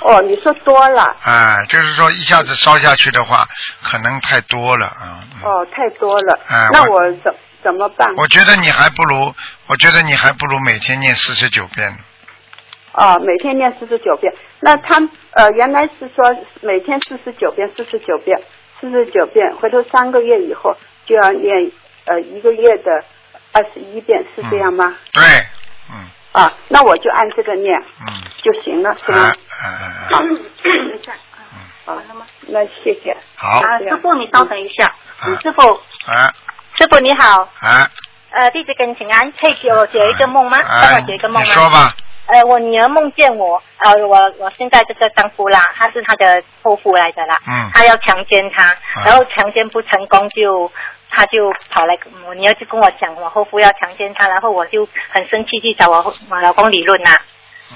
[0.00, 3.46] 哦，你说多了，啊，就是说一下子烧下去的话，
[3.82, 5.20] 可能太多了啊。
[5.34, 6.38] 嗯哦，太多了。
[6.48, 8.14] 哎我那我怎怎么办？
[8.16, 9.34] 我觉得你还不如，
[9.66, 11.98] 我觉得你还不如每天念四十九遍呢。
[12.92, 14.32] 哦，每天念四十九遍。
[14.60, 15.00] 那他
[15.32, 18.36] 呃原来是说每天四十九遍，四十九遍，
[18.80, 21.70] 四十九遍，回头三个月以后就要念
[22.06, 23.04] 呃一个月的
[23.52, 24.94] 二十一遍，是这样吗？
[25.12, 25.22] 对，
[25.90, 26.06] 嗯。
[26.32, 28.06] 啊，那我就按这个念嗯，
[28.42, 29.34] 就行了，是哎吗？
[29.62, 30.18] 哎哎好。
[30.22, 31.12] 哎，，等一下，
[31.84, 31.98] 好，
[32.48, 33.16] 那谢谢。
[33.36, 34.94] 好，啊，师傅你稍等一下，
[35.26, 35.60] 嗯师傅，
[36.06, 36.32] 啊。
[36.78, 37.90] 师傅你好，啊。
[38.30, 40.56] 呃，弟子跟你请安，可以给我解一个梦吗？
[40.62, 41.54] 帮哎我解一个，梦你吗？
[41.54, 41.92] 说吧，
[42.26, 47.70] 呃，我女儿梦见我，呃，我我现在这个丈夫啦，他是她的后夫来的啦，嗯。
[47.74, 48.72] 他要强奸她，
[49.04, 50.70] 然后强奸不成功就。
[51.10, 57.10] 他就跑来，我女儿就跟我讲，我后夫要强奸她，然后我就很生气去找我后我老公理论呐、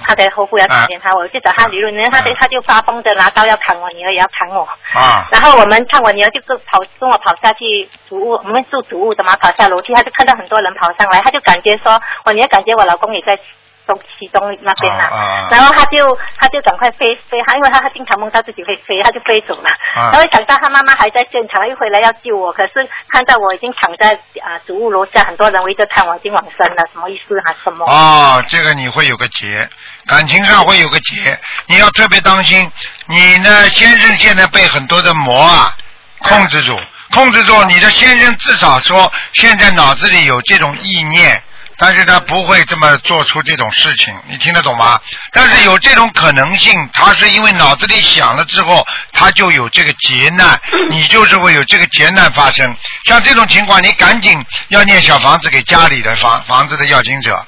[0.03, 4.62] 他的后夫要强奸她，我就找他理论，然后他他就发疯的拿刀要砍我女儿，也要砍我。
[4.94, 5.27] 啊。
[5.31, 13.38] 然后我们看我女儿就跟跑跟我跑下去主屋，我们住主屋的嘛，跑下楼梯，他就看到很多人跑上来，他就感觉说，我女儿感觉我老公也在
[13.87, 19.68] 东其中那边啦、啊啊然后他就他就赶快飞飞，他因为他他经常梦到自己会飞，他就飞走了。
[19.94, 22.73] 啊然后想到他妈妈还在现场，又回来要救我，可是
[23.09, 27.55] 看到我已经躺在啊主屋楼下，很多人围着看我已经往生了，什么意思啊？
[27.62, 27.85] 什么？
[27.87, 29.68] 哦，这个你会有个结，
[30.07, 32.70] 感情上会有个结，你要特别当心。
[33.07, 35.73] 你呢，先生现在被很多的魔啊
[36.20, 36.79] 控制住，
[37.12, 41.42] 控制住你的先生，至少说现在脑子里有这种意念。
[41.76, 45.00] 但是他不会这么做出这种事情，你听得懂吗？
[45.32, 50.58] 但是有这种可能性，他是因为脑子里想了之后，他就有这个劫难，
[50.88, 52.74] 你就是会有这个劫难发生。
[53.04, 57.44] 像这种情况，你赶紧要念小房子给家里的房房子的要经者。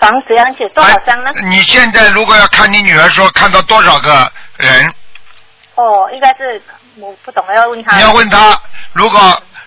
[0.00, 1.30] 房子要写多少张呢？
[1.32, 4.92] 哎你现在如果要看你女儿说看到多少个人，
[5.76, 6.60] 哦，应该是
[6.96, 7.96] 我不懂，要问他。
[7.96, 8.60] 你要问他，
[8.92, 9.18] 如果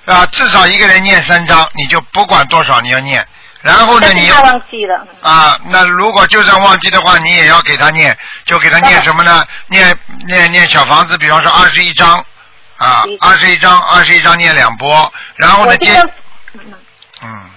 [0.03, 3.25] 啊至少一个人念三张，你就不管多少你要念。
[3.65, 5.08] 然后呢，你但是他忘记了。
[5.23, 9.43] 嗯啊，那如果就算忘记的话，你也要给他念，就给他念什么呢？
[9.69, 9.97] 念
[10.28, 12.23] 念念小房子，比方说二十一章
[12.78, 15.91] 啊，二十一章，二十一章念两波，然后呢接
[17.23, 17.49] 嗯。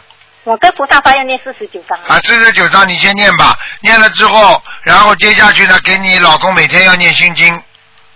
[0.45, 1.99] 我跟菩萨发愿念四十九章。
[2.09, 7.63] 啊，四十九章你先念吧，念了之后，然后接下去呢，给你老公每天要念心经，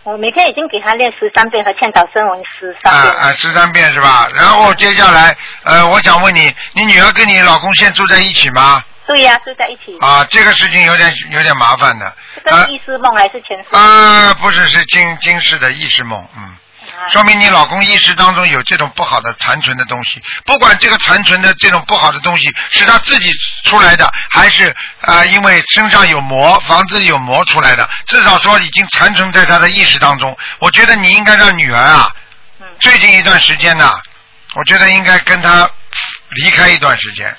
[0.05, 3.29] 我每天已经给他练十三遍和欠导声文十三啊遍啊。
[3.29, 4.27] 啊，十三遍是吧？
[4.35, 8.83] 然后接下来，呃，我想问你，你女儿跟你老公现在住在一起吗？
[9.07, 9.97] 对呀、住在一起。
[10.01, 12.07] 啊，这个事情有点有点麻烦的。
[12.07, 12.13] 啊
[12.45, 13.77] 这个是意识梦还是前世？
[13.77, 16.57] 啊，不是，是今今世的意识梦，嗯。
[16.97, 23.33] 啊说明你老公意识当中有这种不好的残存的东西，不管这个残存的这种不好的东西是他自己
[23.65, 24.69] 出来的，还是
[25.01, 30.37] 啊、呃因为身上有魔，房子有魔出来的，至少说已经残存在他的意识当中。
[30.59, 32.15] 我觉得你应该让女儿啊，
[32.61, 33.93] 嗯最近一段时间呢、
[34.55, 35.69] 我觉得应该跟他
[36.31, 37.35] 离开一段时间。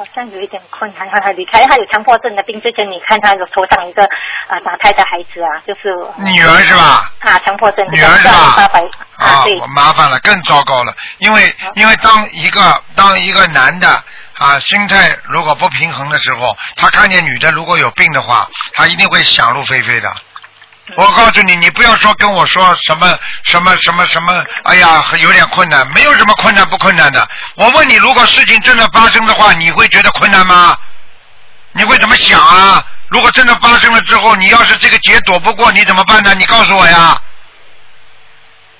[0.00, 4.02] 好像有一点困难，他离开，他有强迫症的病，之前你看他有头上一个
[4.48, 7.12] 啊打胎的孩子啊，就是女儿是吧？
[7.20, 13.86] 啊强迫症，女儿是吧八百啊啊对，，麻烦了，更糟糕了，因为因为当一个当一个男的
[14.38, 20.10] 啊，心态如果不平衡的时候，他看见女的如果有病的话，他一定会想入非非的。
[20.96, 27.26] 我告诉你，你不要说跟我说什么什么什么什么，哎呀，有点困难，没有什么困难不困难的。
[27.54, 30.76] 我问你，如果事情真的发生的话，你会觉得困难吗？
[31.72, 32.84] 你会怎么想啊？
[33.08, 36.34] 如果真的发生了之后，你要是这个劫躲不过，你怎么办呢？
[36.34, 37.16] 你告诉我呀。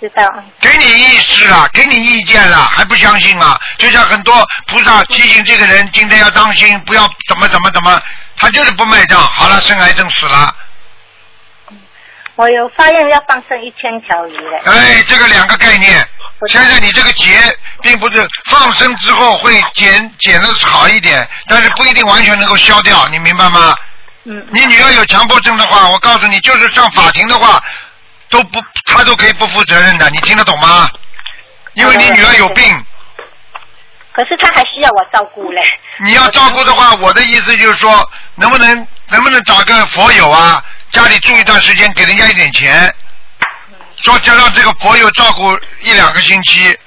[0.00, 0.24] 知道。
[0.60, 3.58] 给你意识了，给你意见了，还不相信啊？
[3.78, 8.00] 就像很多菩萨提醒这个人，今天要当心，不要怎么怎么怎么，
[8.36, 9.20] 他就是不卖账。
[9.20, 10.54] 好了，生癌症死了。
[12.40, 14.62] 我有发愿要放生一千条鱼嘞。
[14.64, 15.92] 哎，这个两个概念。
[16.46, 17.28] 现在你这个劫，
[17.82, 23.76] 并不是放生之后会减减的好一点，但是不一定完全能够消掉，你明白吗？
[24.24, 24.42] 嗯。
[24.48, 27.62] 你女儿有强迫症的话，我告诉你，就是上法庭的话，
[28.30, 30.88] 都不，她都可以不负责任的，你听得懂吗？
[31.74, 32.64] 因为你女儿有病。
[34.14, 35.62] 可是她还需要我照顾嘞。
[36.06, 42.94] 你要照顾的话，我的意思就是说，能不能能不能找个佛友啊，家里住一段时间，给人家一点钱，
[43.96, 46.78] 说就让这个佛友照顾一两个星期。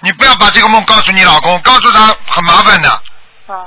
[0.00, 3.02] 你不要把这个梦告诉你老公，告诉他很麻烦的。
[3.46, 3.66] 哦。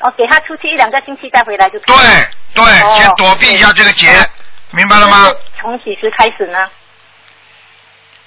[0.00, 1.96] 哦，给他出去一两个星期再回来就可以。
[1.96, 4.28] 对对，哦先躲避一下这个劫，
[4.70, 5.32] 明白了吗？
[5.60, 6.58] 从几时开始呢？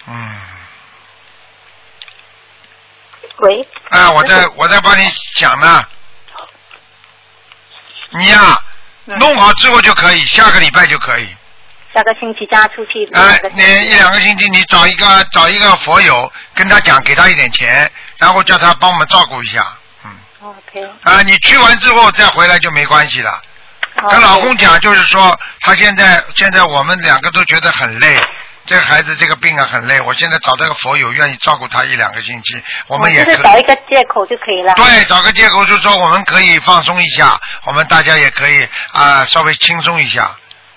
[0.08, 0.42] 嗯。
[3.40, 3.68] 喂。
[3.90, 5.86] 哎，我在我在帮你讲呢。
[8.12, 8.64] 你呀、嗯
[9.20, 11.28] 弄好之后就可以，下个礼拜就可以。
[11.94, 13.86] 下个星期叫他出去一哎两个，星你。
[13.88, 19.66] 一两个星期，你找一个找一个佛友，跟他讲，给他一点钱，然后叫他帮我们照顾一下。
[20.06, 20.12] 嗯
[20.44, 20.88] OK。
[21.04, 23.32] 啊，你去完之后再回来就没关系了。
[23.32, 28.22] 哦跟老公讲，就是说他现在现在我们两个都觉得很累，
[28.68, 30.00] 这个孩子这个病啊很累。
[30.02, 33.34] 我现在找这个佛友愿意照顾他一两个星期，我们也可以。
[33.34, 34.74] 哦就是找一个借口就可以了。
[34.76, 40.30] 对，找个借口就说我们可以放松一下，我们大家也可以啊、稍微轻松一下，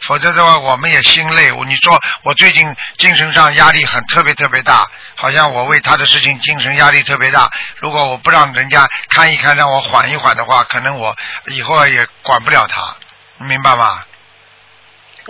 [0.02, 1.50] 否则的话我们也心累。
[1.52, 2.64] 我你说我最近
[2.96, 7.50] 精神上压力很特别特别大，好像我为他的事情精神压力特别大。
[7.78, 12.94] 如果我不让人家看一看，让我缓一缓的话，可能我以后也管不了他，
[13.44, 14.04] 明白吗？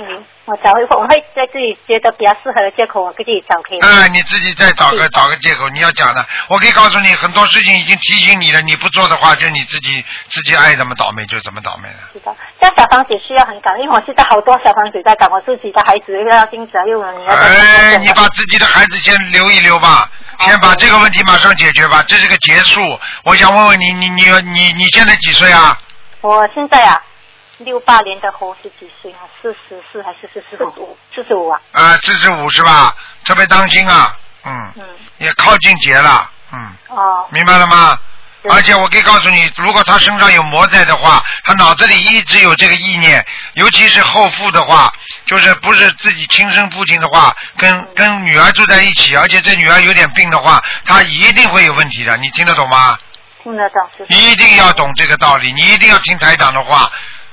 [0.00, 3.86] 嗯，我找一会，我会在自己觉得比较适合的借口，我给自己找可以吗。
[3.86, 12.08] 哎、你自己再找个找个借口，你要讲的，我可以告诉你，很多事情已经提醒你了，你不做的话，就你自己自己爱怎么倒霉就怎么倒霉了。
[12.14, 22.80] 知道，像小房子需要很赶，因为我现在好多小房子在赶，我自己的孩子又要精子，又有你要哎，你把自己的孩子先留一留吧，先把这个问题马上解决吧，这是个结束。
[23.24, 24.22] 我想问问你，你你
[24.54, 25.78] 你你现在几岁啊？
[26.22, 27.00] 我现在啊，
[27.64, 29.20] 六八年的猴是几岁啊？
[29.40, 30.96] 四十四还是四十五？
[31.14, 31.60] 四十五啊。
[31.72, 32.94] 啊，四十五是吧？
[33.24, 34.84] 特别当心啊，嗯，嗯。
[35.18, 37.26] 也靠近节了，嗯，哦。
[37.30, 37.98] 明白了吗？
[38.48, 44.90] 而且我可以告诉你，如果他身上有魔在的话，他脑子里一直有这个意念，尤其是后父的话，
[45.26, 52.96] 就是不是自己亲生父亲的话，跟跟女儿住在一起，而且这女儿有点病的话，他一定会有问题的，你听得懂吗？
[53.42, 56.90] 听得懂，一定要懂这个道理，你一定要听台长的话。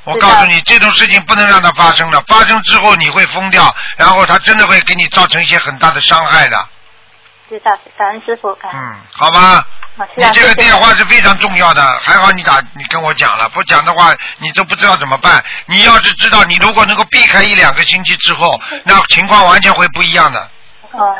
[0.07, 6.57] 我告诉你，这种事情不能让它发生的，发生之后你会疯掉，然后它真的会给你造成一些很大的伤害的。
[7.49, 8.49] 知道，感恩师傅。
[8.73, 9.65] 嗯，好吧。
[10.15, 15.43] 你这个电话是非常重要的，还好你打，你跟我讲了，不讲的话你都不知道怎么办。
[15.65, 20.49] 你要是知道，你如果能够避开一两个星期之后，那情况完全会不一样的，
[20.91, 21.15] 哦，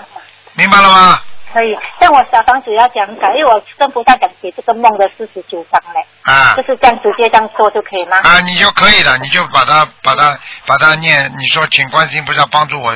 [0.54, 1.22] 明白了吗？
[1.58, 1.76] 可以。
[2.00, 6.54] 像我小房子要讲改，因为我跟菩萨讲写这个梦的四十九章嘞，啊。
[6.56, 8.18] 就是这样直接这样说就可以吗？
[8.18, 12.96] 啊，你就可以了，你就把它把它把它念，你说请观世音菩萨帮助我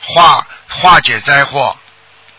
[0.00, 1.76] 化化解灾祸，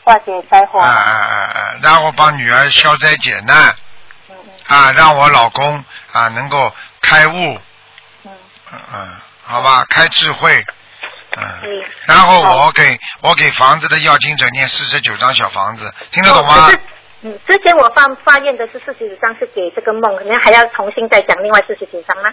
[0.04, 0.80] 化解灾祸。
[0.80, 3.76] 啊啊啊啊，然后帮女儿消灾解难，
[4.30, 4.76] 嗯嗯。
[4.76, 7.60] 啊，让我老公啊能够开悟，
[8.24, 8.32] 嗯，
[8.72, 9.16] 嗯嗯，
[9.46, 10.64] 好吧，开智慧，
[11.38, 11.84] 嗯，嗯。
[12.08, 16.72] 然后我给我给房子的要经者念四十九张小房子，听得懂吗
[17.22, 22.30] 嗯，之前我发发愿的是四十九张，是给这个梦，可能还要重新再讲另外四十九张吗？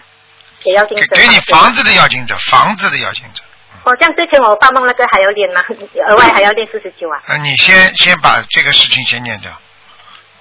[0.63, 1.05] 给妖精者。
[1.15, 3.43] 给给你房子的要经者，房子的要经者。
[3.83, 5.61] 哦，这样之前我发梦那个还要练吗？
[6.07, 7.21] 额外还要练四十九啊？
[7.27, 9.51] 呃，你先先把这个事情先念掉。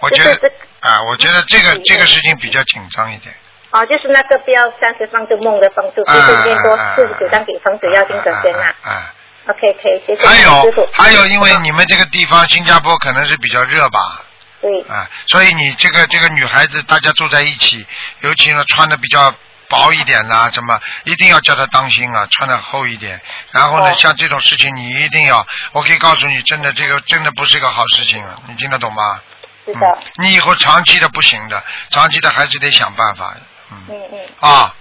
[0.01, 3.35] 我觉得就是这啊，我觉得这个嗯这个事情比较紧张一点。
[3.77, 8.75] 哦，就是那个不要暂时放着梦的方式，就是念多四十九章给房子要精者先啊。
[8.83, 9.13] 啊。
[9.49, 10.89] OK，可以，谢谢还师有傅。
[10.93, 14.25] 还有，因为你们这个地方新加坡可能是比较热吧，
[14.61, 17.87] 对，啊，所以你这个这个女孩子大家住在一起，
[18.23, 19.33] 尤其呢穿的比较
[19.69, 23.21] 薄一点啦，什么一定要叫她当心啊，穿的厚一点。
[23.53, 29.21] 然后呢，哦像这种事情你一定要，我可以告诉你，真的这个真的不是一个好事情啊，你听得懂吗？
[29.65, 29.87] 是的。
[29.87, 33.35] 嗯你以后长期的不行的，长期的还是得想办法。
[33.73, 33.79] 嗯。
[33.89, 34.75] 嗯嗯，啊，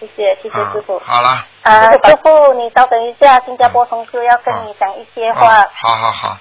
[0.00, 0.98] 谢谢谢谢啊师傅。
[1.00, 5.46] 好了，啊，师傅，你稍等一下，新加坡同事要跟你讲一些话。
[5.56, 6.38] 啊，，好好好，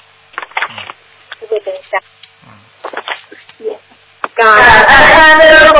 [1.39, 1.97] 师傅等一下。
[2.47, 3.75] 嗯。
[4.35, 5.75] 感恩师傅，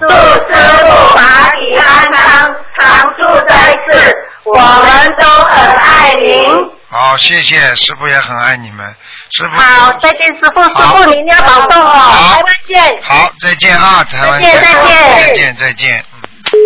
[0.00, 0.52] 祝师
[0.84, 0.86] 傅
[1.16, 6.70] 法体安康，常驻在世，我们都很爱您。
[6.90, 8.94] 好，谢谢师傅也很爱你们，
[9.30, 13.02] 师傅好，再见，师傅，师好傅您要保重哦，好台湾见。
[13.02, 16.04] 好，再见啊，台湾再见再见再见再见。
[16.12, 16.58] 嗯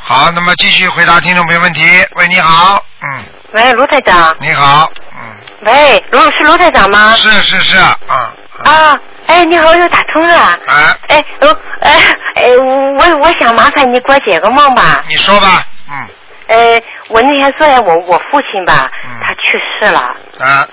[0.00, 1.82] 好，那么继续回答听众朋友问题。
[2.16, 4.34] 喂，你好，嗯，喂，卢台长。
[4.40, 5.36] 你好，嗯，
[5.66, 7.14] 喂，卢是卢台长吗？
[7.14, 8.32] 是是是，啊，
[8.64, 10.34] 啊，哎，你好，又打通了。
[10.34, 11.48] 啊，哎，卢，
[11.80, 11.92] 哎，
[12.36, 15.04] 哎，我我想麻烦你给我解个梦吧。
[15.10, 16.08] 你说吧，嗯，
[16.48, 18.90] 呃，我那天说呀，我我父亲吧，
[19.22, 20.00] 他去世了。
[20.38, 20.66] 啊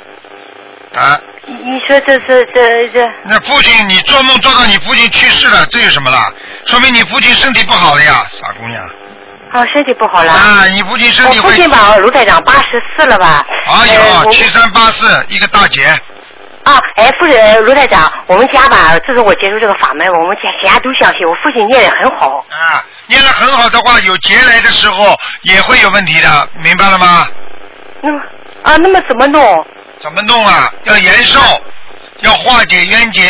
[0.96, 3.06] 啊，你你说这是这这？
[3.26, 6.32] 那父亲，你做梦做到你父亲去世了，这有什么啦？
[6.66, 8.82] 说明你父亲身体不好了呀，傻姑娘。
[9.52, 10.32] 哦，身体不好了。
[10.32, 11.52] 啊，你父亲身体我父。
[11.52, 13.46] 亲吧，卢台长八十四了吧？
[13.68, 15.84] 哎呦，七三八四一个大姐，
[16.66, 22.44] 啊，哎，父人卢台长，我们家吧，自从我接触这个法门，我们家全家都相信，我父亲念得很好。
[22.50, 27.28] 啊，念得很好的话，有劫来的时候也会有问题的，明白了吗？
[28.02, 28.20] 那么
[28.64, 29.66] 啊，那么怎么弄？
[30.00, 30.74] 怎么弄啊？
[30.86, 31.40] 要延寿，
[32.22, 33.24] 要化解冤结，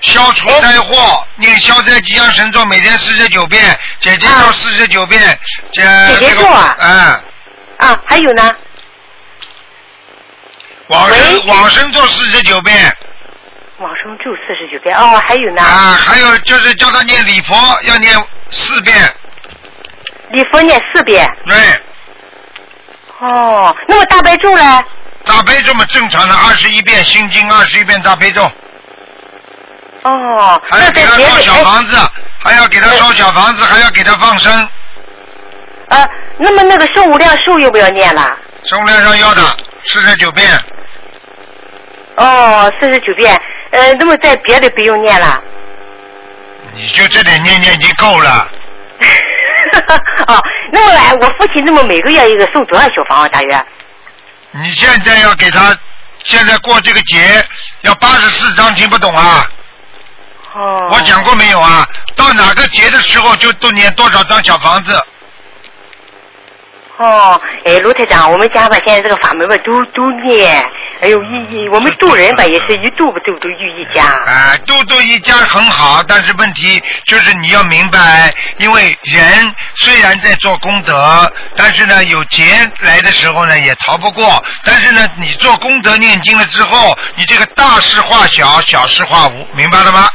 [0.00, 5.38] 消除灾祸，念消灾吉祥神咒，每天四十九遍，姐姐咒四十九遍，
[5.70, 7.20] 这姐姐这个咒啊哎，
[7.86, 8.50] 啊，还有呢？
[10.92, 12.94] 往生往生咒四十九遍
[13.78, 15.62] 往生咒四十九遍哦，还有呢？
[15.62, 18.14] 啊，还有就是叫他念礼佛要念
[18.50, 18.94] 四遍，
[20.30, 21.26] 礼佛念四遍。
[21.46, 21.56] 对，
[23.20, 24.84] 哦，那么大悲咒呢？
[25.24, 28.44] 大悲咒嘛正常的二十一遍心经，二十一遍大悲咒，
[30.02, 31.96] 哦，还要给他烧小房子，
[32.44, 34.68] 还要给他烧小房子，还要给他放生，
[35.88, 38.36] 呃，那么那个圣无量寿要不要念了？
[38.64, 39.42] 圣无量寿要的
[39.86, 40.46] 四十九遍，
[42.16, 43.40] 哦，四十九遍。
[43.70, 45.42] 呃，那么在别的不用念了。
[46.74, 48.48] 你就这点念念已经够了。
[50.28, 50.42] 哦，
[50.72, 53.28] 那么来，我父亲那么每个月一个送多少小房啊？
[53.28, 53.64] 大约？
[54.52, 55.74] 你现在要给他，
[56.24, 57.42] 现在过这个节
[57.82, 59.46] 要八十四章，听不懂啊？
[60.54, 60.88] 哦。
[60.92, 61.88] 我讲过没有啊？
[62.14, 64.92] 到哪个节的时候就都念多少张小房子？
[67.02, 70.62] 哦，哎，卢台长，我们家吧现在这个法门吧都都念，
[71.00, 74.04] 哎呦一一我们渡人吧也是一渡不渡都遇一家。
[74.24, 82.44] 哎，度度一家很好，但是问题就是你要明白，因为人虽然在做功德，但是呢有劫
[82.78, 84.40] 来的时候呢也逃不过。
[84.64, 90.08] 但是呢，你做功德念经了之后，你这个大事化小，小事化无，明白了吗？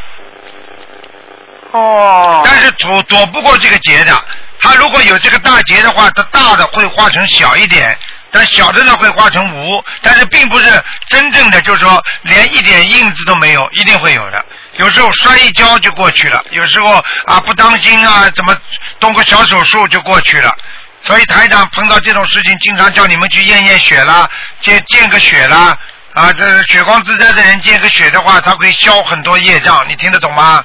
[1.73, 2.41] 哦。
[2.45, 4.13] 但是躲躲不过这个劫的，
[4.59, 7.97] 他如果有这个大劫的话，他大的会化成小一点。
[8.29, 14.45] 但小的呢会化成无，但是并不是真正的，就是说连一点印子都没有，一定会有的。
[14.73, 18.55] 有时候摔一跤就过去了，有时候啊不当心啊，怎么
[18.99, 20.53] 动个小手术就过去了。
[21.01, 24.29] 所以台长碰到这种事情，经常叫你们去验验血啦，
[24.59, 25.77] 见见个血啦，
[26.13, 30.63] 啊，这血光之灾的人见个血的话，他会消很多业障，你听得懂吗？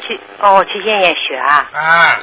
[0.00, 1.66] 去哦，去验验血啊。
[1.74, 2.16] 啊。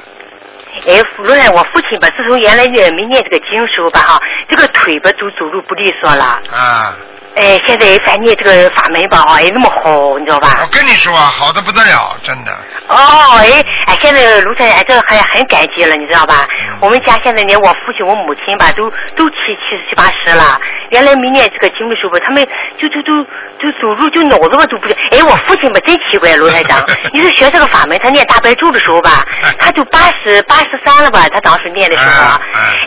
[0.88, 6.40] 哎，无论，我父亲吧，自从原来也没念这个经书吧哈，这个腿吧都走路不利索了。
[6.52, 6.96] 啊。
[7.36, 10.58] 哎，现在咱念这个法门吧，哎，那么好，你知道吧？
[10.62, 12.52] 我跟你说啊，好的不得了，真的。
[12.88, 12.96] 哦，
[13.38, 16.46] 哎，哎，现在卢台，哎，这还很感激了，你知道吧？
[16.80, 20.58] 我们家现在连我父亲、我母亲吧，都都七七十七八十了。
[20.90, 22.42] 原来没念这个经的时候吧，他们
[22.78, 23.12] 就就都
[23.58, 24.96] 就走路就脑子吧都不行。
[25.10, 26.82] 哎，我父亲吧真奇怪，卢台长，
[27.12, 29.24] 你说学这个法门，他念大悲咒的时候吧，
[29.58, 31.26] 他就八十八十三了吧？
[31.34, 32.38] 他当时念的时候，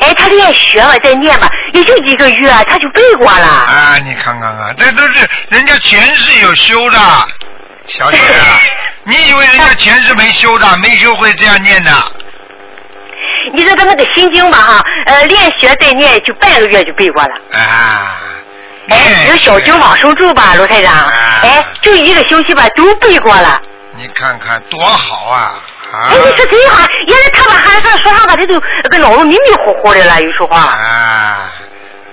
[0.01, 3.45] 哎，他练学了再念吧，也就一个月，他就背过了。
[3.45, 4.38] 啊，你看
[4.77, 6.97] 这都是人家前世有修的，
[7.85, 8.59] 小姐啊，
[9.03, 11.91] 你以为人家前世没修的，没修会这样念的？
[13.53, 17.29] 你说他那个心经吧哈，呃，练学再念就半个月就背过了。
[17.57, 18.15] 啊。
[18.89, 20.93] 哎，有小经往生咒吧，罗台长。
[21.41, 23.61] 哎，就一个星期吧，都背过了。
[23.95, 25.53] 你看看多好啊！
[25.91, 28.59] 啊哎，你说真好，原来他把还是说话吧，他都
[28.89, 30.59] 跟脑子迷迷糊糊的了，有说话。
[30.59, 31.51] 啊，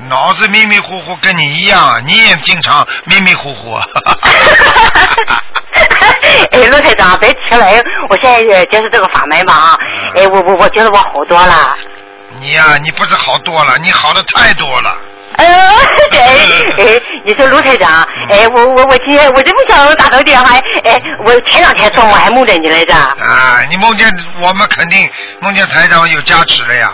[0.09, 3.77] 脑子迷迷糊糊，跟你一样，你也经常迷迷糊糊。
[6.53, 9.79] 哎，卢台长，别提了，哎，我现在接触这个法门嘛啊，
[10.15, 11.77] 哎，我我我觉得我好多了。
[12.39, 14.97] 你呀、你不是好多了，你好的太多了。
[15.37, 15.53] 哎呦，
[16.19, 16.19] 哎
[16.79, 22.95] 哎，你说卢台长，哎，我我我今天我真不想打到电话，哎，我前两天做梦还梦见你来着。
[22.95, 24.09] 啊，你梦见
[24.41, 26.93] 我们肯定梦见台长有加持了呀。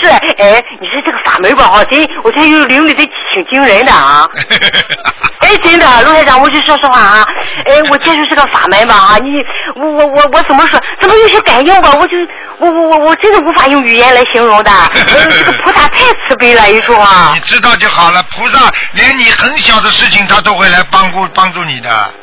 [0.00, 0.08] 是，
[0.38, 3.04] 哎，你说这个法门吧，哈，真，我这有灵力，这
[3.34, 4.26] 挺惊人的啊。
[5.40, 7.24] 哎，真的，卢台长，我就说实话啊，
[7.66, 9.28] 哎，我接触这个法门吧，啊，你，
[9.74, 10.80] 我我我我怎么说？
[11.00, 11.92] 怎么有些感应吧？
[11.94, 12.16] 我就，
[12.58, 14.70] 我我我我真的无法用语言来形容的。
[14.92, 17.40] 呃这个菩萨太慈悲了，一说啊你。
[17.40, 22.14] 知道就好了，菩萨连你很小的事情他都会来帮助帮助你的。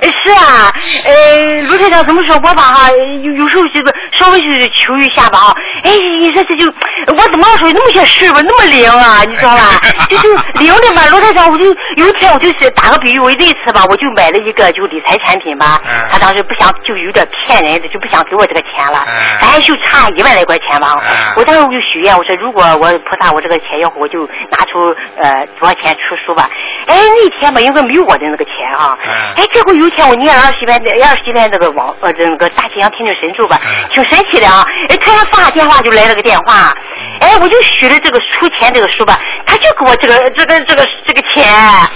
[0.00, 0.72] 呃是啊，
[1.04, 5.90] 呃，卢台长怎么说我吧哈，有有时候这个稍微就是求一下吧哈，哎，
[6.20, 9.80] 你说这就我怎么说那么些事吧，那么灵啊，你知道吧？
[10.08, 10.28] 就就
[10.58, 16.08] 灵的吧，卢台长，我就有一天我就是打个比喻，我那次吧，我就买了一个就理财产品吧，嗯。
[16.10, 19.38] 他当时不想就有点骗人的，就不想给我这个钱了，嗯。
[19.40, 21.34] 咱就差一万来块钱吧，嗯。
[21.36, 26.48] 我当时我就许愿，我说如果我菩萨我这个钱要我就拿出呃多少钱出书吧，
[26.86, 29.34] 哎那天吧应该没有我的那个钱啊，嗯。
[29.36, 33.88] 哎结果有一天我念了二十遍二十几遍那个网呃这个大西洋天女神咒吧，嗯。
[33.90, 34.62] 挺神奇的啊！
[34.88, 36.72] 哎，突然放下电话就来了个电话，
[37.18, 41.88] 哎，我就许了这个出钱这个书吧，他就给我这个这个这个这个钱，哎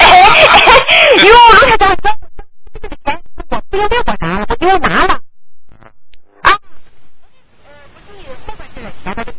[0.48, 0.62] 哎，
[1.22, 1.94] 哟，卢台长，
[2.80, 3.20] 这个钱
[3.50, 5.18] 我不应该我拿了，我给我拿了
[6.44, 6.58] 啊。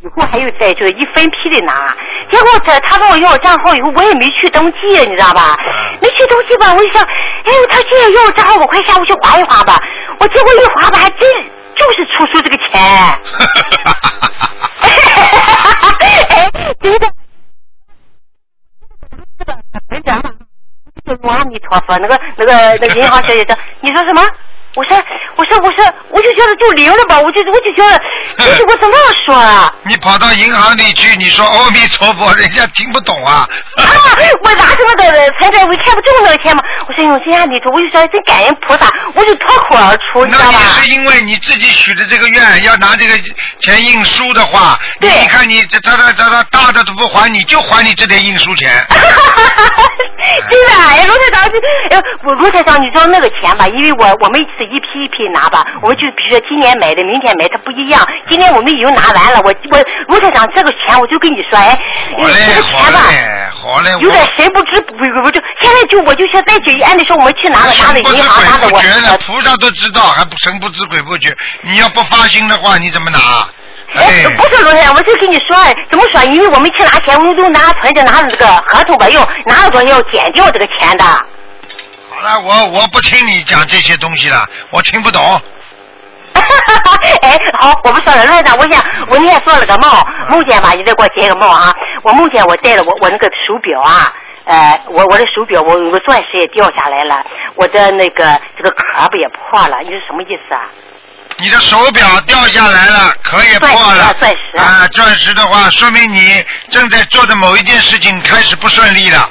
[0.02, 1.96] 以后还有再这个一分批的拿，
[2.32, 5.58] 结果他他问我要账号以后，我也没去登记，你知道吧？
[6.02, 9.78] 没去登记吧，我就想，哎，他既然要我账号，我快下午去划一划吧。
[10.20, 11.20] 我结果一划吧，还真
[11.76, 12.82] 就是出出这个钱。
[16.00, 16.50] 哎，
[16.82, 17.08] 真的。
[19.90, 20.22] 台长，
[21.30, 24.22] 阿弥陀佛，那个那个那个银行小姐说，你说什么？
[24.76, 24.98] 我说
[25.38, 27.98] 我说我说我就觉得就灵了吧，我就我就觉得，
[28.46, 29.72] 就是我怎么说啊？
[29.88, 33.48] 你跑到银行里去，你说阿弥陀佛，人家听不懂啊。
[33.78, 33.84] 啊！
[34.44, 36.64] 我拿着那个存在，我看不中那个钱嘛。
[36.88, 40.66] 我说用心阿弥陀，我就说真感恩菩萨，我就脱口而出，你知那你道吧？
[40.82, 43.14] 是因为你自己许的这个愿，要拿这个
[43.60, 48.70] 钱印书的话，你对你看你这他他他他大的都不还你，就还你这点印书钱。
[50.50, 51.44] 真的，哎，卢台长，
[51.90, 53.68] 哎，我卢台长，你知道那个钱吧？
[53.68, 58.06] 因为我我们是一批一批拿吧，我们就比如说今年买的，明天买，它不一样。
[58.30, 61.78] 今年我们已经拿完了，我我卢台长这个钱，我就跟你说，哎，
[62.16, 63.00] 好嘞这个好钱吧。
[63.10, 63.16] 嘞
[63.52, 71.36] 好嘞，有点神不知鬼不觉现在就我就想再去按理说我们去拿了拿的银行拿的我觉了，呃菩萨都知道，还不神不知鬼不觉。
[71.62, 73.20] 你要不发心的话，你怎么拿？
[73.96, 75.58] 哎，不是罗先生，我就跟你说，
[75.90, 76.22] 怎么说？
[76.26, 81.06] 因为我们去拿钱，我们都拿存着拿着这个合同吧，要拿了多少要减掉这个钱的。
[81.06, 85.22] 好了，我我不听你讲这些东西了，我听不懂。
[87.22, 89.90] 哎，好，我不说了，罗先生，我想我那天做了个梦，
[90.30, 91.74] 梦见吧，你再给我解个梦啊。
[92.04, 94.14] 我梦见我戴了我我那个手表啊，
[94.48, 97.22] 呃，我我的手表我有个钻石也掉下来了，
[97.56, 100.62] 我的那个这个壳不也破了，你是什么意思啊？
[101.40, 104.14] 你的手表掉下来了，壳也破了。
[104.18, 109.30] 钻石啊钻石啊，钻石的话，说明你正在做的某一件事情开始不顺利了。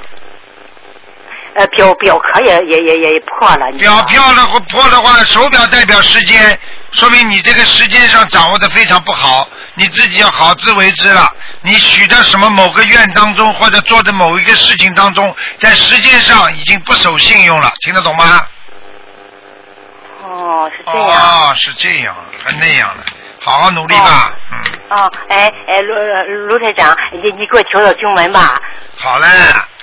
[1.55, 3.73] 呃，表表壳也也也也破了。
[3.79, 6.59] 表票了或破的话，手表代表时间，
[6.97, 11.31] 说明你这个时间上掌握的非常不好，你自己要好自为之了。
[11.61, 18.47] 你许的什么某个愿当中，或者做的某一个事情当中，在时间上已经不守信用了，听得懂吗？
[20.23, 21.09] 哦，是这样。
[21.11, 23.05] 哦，是这样，还那样的，
[23.45, 24.33] 好好努力吧。
[24.51, 28.59] 嗯，哦，哎哎，卢卢台长，你你给我调调经文吧。
[28.97, 29.29] 好嘞。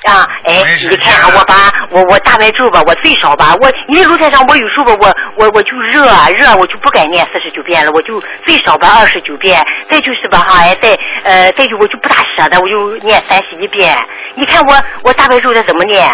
[0.04, 0.56] 啊，哎
[0.89, 1.56] 你看啊我把
[1.89, 13.97] 我我大白咒吧，我最少吧，我因为卢台上，我有时候吧，我我我就热啊热，我就不敢念四十九遍了，我就最少吧二十九遍，再就是吧哈，哎再呃再就我就不大舍得，我就念三十一遍。
[14.36, 16.10] 你看我我大白咒它怎么念？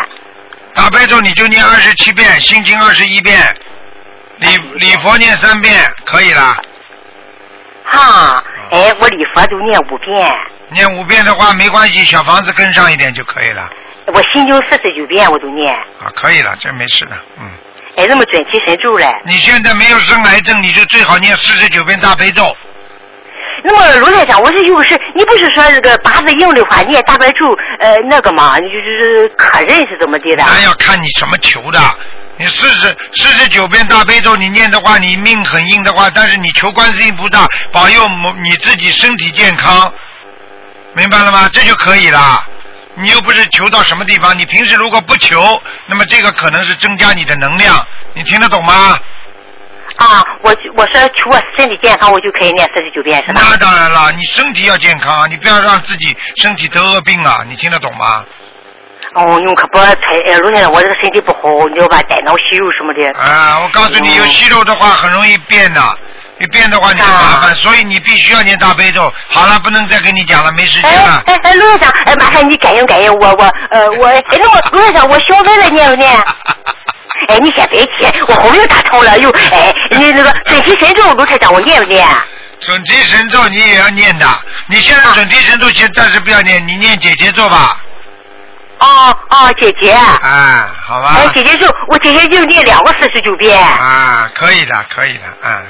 [0.75, 3.37] 大悲咒你就念二十七遍，心经二十一遍，
[4.37, 5.73] 礼礼佛念三遍，
[6.05, 6.55] 可以了。
[7.83, 10.37] 哈，哎，我礼佛都念五遍，
[10.72, 13.70] 念五遍的话没关系，小房子跟上一点就可以了。
[14.07, 17.49] 我心经四十九遍我都念，啊，可以了，这没事的，嗯。
[17.97, 19.05] 哎，那么准提神咒嘞。
[19.26, 22.55] 你现在没有生癌症，你就最好念四十九遍大悲咒。
[23.61, 27.45] 那么卢台长，我是有个事，你不是说这个八字硬的话念大白咒，
[27.82, 30.43] 呃，那个嘛，你就是可认是怎么地的？
[30.47, 31.80] 那要看你什么求的。
[32.38, 38.07] 你四十四十九遍大悲咒，你念的话，你命很硬的话，但是你求观世音菩萨保佑
[38.41, 39.93] 你自己身体健康，
[40.99, 41.49] 明白了吗？
[41.53, 42.45] 这就可以了。
[42.95, 48.99] 你又不是求到什么地方，你平时如果不求，那么这个可能是增加你的能量，你听得懂吗？
[49.95, 53.41] 啊，我我说求我身体健康，我就可以念四十九遍是吧？
[53.49, 57.43] 那当然了，你身体要健康，你不要让自己身体得恶病啊！
[57.47, 58.25] 你听得懂吗？
[59.15, 59.93] 哦，你可不太，
[60.27, 62.01] 哎，卢先生，我这个身体不好，你要把？
[62.03, 63.19] 胆囊息肉什么的。
[63.19, 65.81] 啊，我告诉你，有息肉的话很容易变的，
[66.39, 69.13] 一变的话你就麻烦，所以你必须要念大悲咒。
[69.29, 71.23] 好了，不能再跟你讲了，没时间哎了。
[71.25, 76.11] 哎哎，卢院长，哎，麻烦你感应感应我我呃我，哎，那我卢院长，我小文了念不念？
[77.27, 82.07] 哎，你先别急，我后面打通了，又哎，你那个准提神咒，卢台长，我念不念？
[82.61, 84.25] 准提神咒你也要念的，
[84.69, 87.77] 你现在准提神咒先暂时不要念，你念姐姐咒吧。
[88.79, 89.91] 哦哦，姐姐。
[89.91, 91.15] 啊，好吧。
[91.17, 93.61] 哎，姐姐咒，我姐姐就念两个四十九遍。
[93.61, 95.51] 啊，可以的，可以的，嗯。
[95.51, 95.63] 呃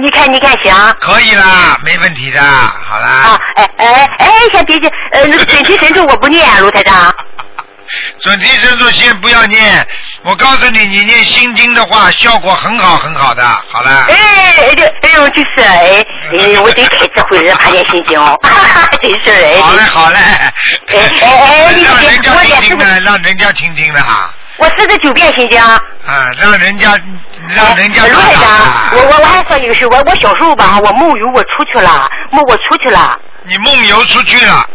[0.00, 0.72] 你看，你看行？
[1.00, 3.06] 可以啦，没问题的，好啦。
[3.08, 3.86] 啊，哎哎
[4.18, 7.14] 哎，先别急，呃，那个准提神咒我不念，卢台长。
[8.20, 9.86] 准提神咒先不要念，
[10.24, 14.06] 我告诉你，你念心经的话，效果很好很好的，好了。
[14.08, 14.14] 哎
[14.58, 16.04] 哎这哎呦，就是哎
[16.38, 18.18] 哎，我得开智慧人，怕念心经，
[19.02, 19.60] 真是哎。
[19.60, 20.16] 好嘞好嘞。
[20.16, 21.28] 哎哎
[21.66, 24.30] 哎，你 让人家我也是听听的，让人家听听的哈。
[24.58, 25.60] 我四十九遍心经。
[25.60, 26.90] 啊，让人家
[27.48, 33.18] 让人家哎卢台长，啊我我我还说一个事，我我小时候吧，我梦游我出去了，梦我出去了。
[33.44, 34.66] 你梦游出去了。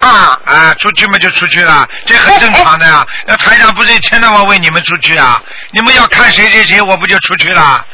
[0.00, 0.38] 啊。
[0.44, 3.06] 啊，出去嘛就出去了，这很正常的呀。
[3.26, 5.40] 那台长不是一天到晚为你们出去啊？
[5.72, 7.84] 你们要看谁谁谁，我不就出去了？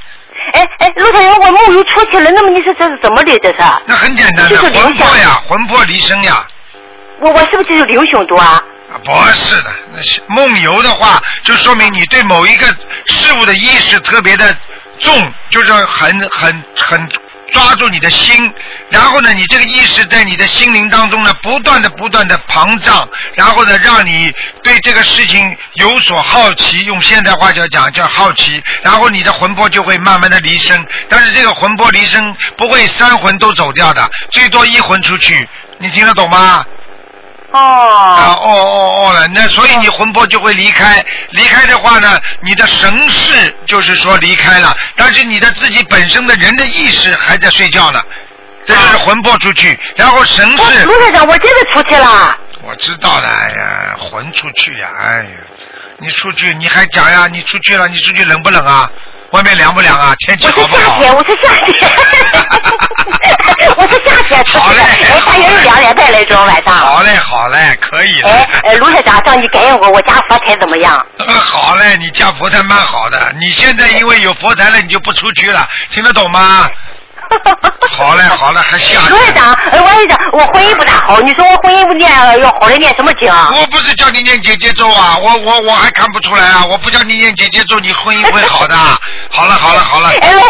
[0.54, 3.38] 哎哎，卢台长，我梦游出去了，那么你说这是怎么的？
[3.38, 3.56] 这是？
[3.86, 6.44] 那很简单的，就是魂魄呀，魂魄离身呀。
[7.20, 8.60] 我我是不是就是灵性多啊？
[9.04, 12.66] 不是的，那梦游的话，就说明你对某一个
[13.06, 14.56] 事物的意识特别的
[15.00, 17.08] 重，就是很很很
[17.52, 18.52] 抓住你的心，
[18.90, 24.32] 然后呢，你这个意识在你的心灵当中呢，不断的不断的膨胀，然后呢，让你
[24.62, 36.64] 对这个事情有所好奇，用现代话叫讲叫好奇，然后你的魂魄就会慢慢的离身，但是这个魂魄离身不会三魂都走掉的，最多一魂出去，你听得懂吗？
[37.52, 38.42] 啊，哦。
[38.42, 48.02] 哦哦哦了，那所以你魂魄就会离开，离开的话呢，你的神识就是说离开了，但是你的自己本身的人的意识还在睡觉呢，
[48.64, 52.38] 这就是魂魄出去，然后神我识卢台长，我真的出去了。
[52.62, 55.30] 我知道了，哎呀，魂出去呀，哎呀，
[55.98, 58.88] 你出去你还讲呀，你出去了，你出去冷不冷啊？
[59.32, 60.14] 外面凉不凉啊？
[60.26, 60.82] 天气我好不好？
[60.82, 61.74] 是夏天，我是夏天，
[63.76, 64.82] 我是夏天出去的。
[64.82, 66.74] 哎，大约是两点半来钟晚上。
[66.74, 68.30] 好嘞，好嘞，可以了。
[68.30, 70.94] 哎，哎，卢台长，叫你感应我，我家佛台怎么样？
[71.26, 73.32] 呃好嘞，你家佛台蛮好的。
[73.40, 76.68] 你现在因为有佛台了，你就不出去了，听得懂吗？
[77.88, 83.30] 好嘞，好嘞，还下卢台长，哎，我跟你讲，我婚姻不大好，你说我婚姻不念要好了念什么经？
[83.30, 86.66] 我不是叫你念姐姐咒啊，我我我还看不出来啊！
[86.66, 88.74] 我不叫你念姐姐咒，你婚姻会好的。
[89.34, 90.40] 好了好了好了，哎，哎，卢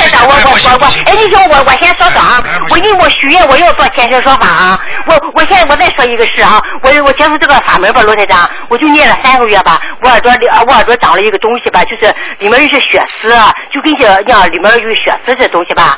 [0.00, 15.96] 台长，我我我我，哎，你说我我先说说啊我因为我许愿我要做天生说法啊，我我现在我再说一个事啊，我我接触这个法门吧，罗台长，我就念了三个月吧，我耳朵里呃我耳朵长了一个东西吧，就是里面有些血丝，啊就跟像像里面有血丝这东西吧，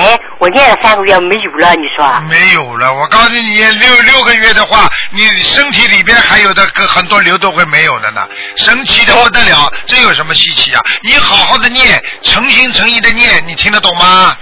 [0.00, 2.20] 哎，我念了三个月没有了，你说？
[2.28, 2.92] 没有了。
[2.94, 8.26] 我告诉你，六六个月的话，你身体里边还有的个很多瘤都会没有的呢，
[8.56, 9.70] 神奇的不得了。
[9.86, 10.80] 这有什么稀奇啊？
[11.02, 14.34] 你好好的念，诚心诚意的念，你听得懂吗？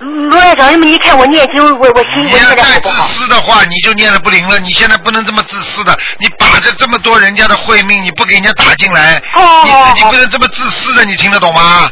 [0.00, 2.88] 罗院长，那么一看我念经，我我心你我现在要再自？
[2.90, 4.60] 私的话，你就念了不灵了。
[4.60, 11.90] 你现在不能这么自私的，你把着这么多人家的慧命，你不给人家打进来，哦你自己不能这么自私的，你听得懂吗？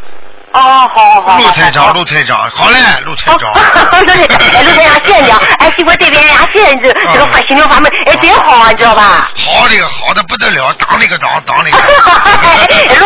[0.57, 1.37] 哦，好好好。
[1.39, 3.53] 陆台长，好陆台长，好嘞，陆台哦，长。
[4.07, 5.39] 对对，哎，陆台长，谢谢你啊！
[5.59, 9.31] 哎，是我这边呀，谢谢你这这个发心灵法门，哎，真好啊，你知道吧？
[9.37, 11.85] 好的好的不得了，当那个当，当那个陆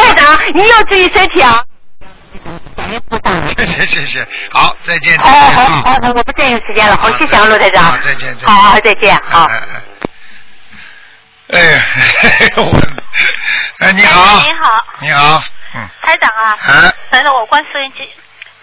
[0.05, 1.61] 台长，你要注意身体啊！
[3.57, 5.19] 谢谢谢谢，好，再见。
[5.19, 7.85] 好好我不占用时间了，好，谢谢啊，陆台长。
[7.85, 9.45] 好再见再见好好，再见，好。
[9.45, 9.61] 哎
[11.53, 11.83] 哎哎，
[13.81, 14.71] 哎你好，哎你好，
[15.01, 15.43] 你好，
[15.75, 18.11] 嗯，台长啊，哎，台长，我关收音机。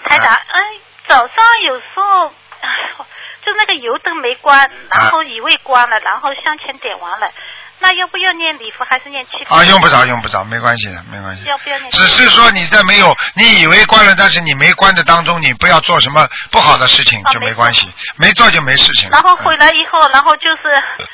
[0.03, 0.59] 台长，哎，
[1.07, 1.35] 早上
[1.65, 2.27] 有时候，
[2.61, 3.05] 哎 呦
[3.45, 7.31] 就那个油灯没关，然后以为关了，然后向前点完了，
[7.79, 9.55] 那要不要念礼佛还是念七佛？
[9.55, 11.45] 啊，用不着用不着，没关系的，没关系。
[11.45, 11.89] 要不要念？
[11.91, 19.09] 只是说你在没有你以为关了，但是你没关的当中，你不要做什么不好的事情啊就没关系，没做就没事情。
[19.11, 21.07] 然后回来以后，然后就是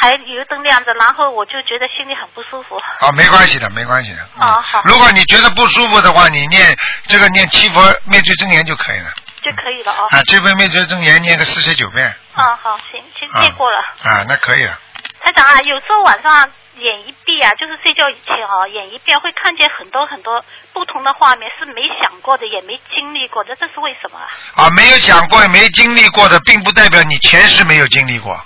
[0.00, 2.76] 还油灯亮着，然后我就觉得心里很不舒服。
[2.76, 4.22] 啊，没关系的，没关系的。
[4.40, 6.76] 嗯哦好如果你觉得不舒服的话，你念
[7.06, 9.10] 这个念七佛灭罪真言就可以了。
[9.42, 10.06] 就可以了哦。
[10.10, 12.06] 啊，这份灭罪真言念个四十九遍。
[12.34, 13.78] 啊，好，行，先念过了。
[14.02, 14.78] 啊，那可以了。
[15.20, 24.26] 台长啊，有时候晚上眼一闭啊，就是睡觉以前啊，眼一闭会看见很多很多不同的画面，是没想过的，也没经历过的，这是为什么啊？
[24.66, 28.38] 啊，没有想过也没经历过的，并不代表你前世没有经历过。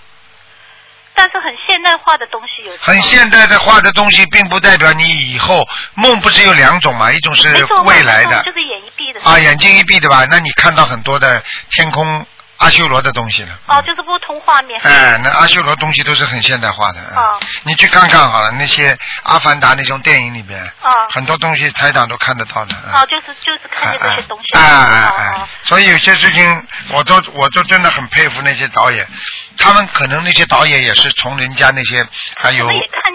[1.14, 2.72] 但是很现代化的东西有。
[2.78, 7.12] 很现代的化的东西，并不代表你以后梦不是有两种嘛？
[7.12, 7.48] 一种是，
[7.84, 9.20] 未来的梦就是眼一闭的。
[9.22, 10.26] 啊，眼睛一闭的吧？
[10.30, 12.26] 那你看到很多的天空
[12.61, 13.58] 阿修罗的东西了。
[13.66, 14.78] 哦，就是不同画面。
[14.82, 17.00] 哎，那阿修罗东西都是很现代化的。
[17.16, 17.40] 哦。
[17.62, 20.90] 你去看看好了，那些《阿凡达》那种电影里边，哦。
[21.11, 22.76] 很多东西台长都看得到的。
[22.92, 24.58] 哦，就是就是看见这些东西。
[24.58, 25.48] 哎哎哎！
[25.62, 29.08] 所以有些事情，我都我都真的很佩服那些导演，
[29.56, 32.06] 他们可能那些导演也是从人家那些
[32.36, 32.68] 还有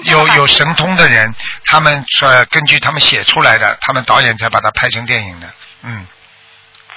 [0.05, 1.33] 有有神通的人，
[1.65, 5.47] 他们呃根据他们写出来的，他们导演才把它拍成电影的，
[5.83, 6.07] 嗯。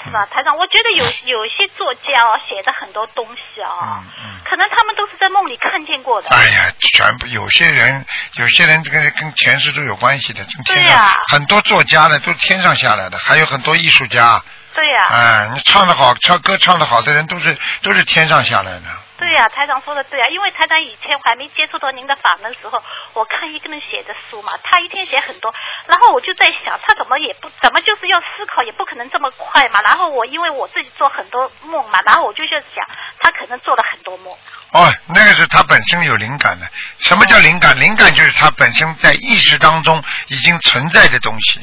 [0.05, 0.57] 是吧，台长？
[0.57, 4.05] 我觉得有有一些作家哦，写的很多东西啊、
[4.45, 6.29] 可能他们都是在梦里看见过的。
[6.29, 14.41] 嗯哎呀，全部有些人，有些人这个跟前世都有关系的，从天上、很多作家呢都是天上下来的，还有很多艺术家。
[14.75, 18.83] 对呀、哎，你唱的好，唱歌唱的好的人都是都是天上下来的。
[19.19, 22.81] 对呀、台长说的对啊，因为台长以前我还没接触到您的法门的时候，
[23.15, 25.53] 我看一个人写的书嘛，他一天写很多，
[25.87, 29.83] 然后我就在想，他怎么也不怎么就是要思考，也不可能这么快嘛。
[29.83, 32.87] 然后我因为我自己做很多梦嘛，然后我就在想，
[33.19, 34.33] 他可能做了很多梦。
[34.73, 36.67] 哦，那个是他本身有灵感的。
[37.01, 37.79] 什么叫灵感？
[37.81, 41.61] 灵感就是他本身在意识当中已经存在的东西。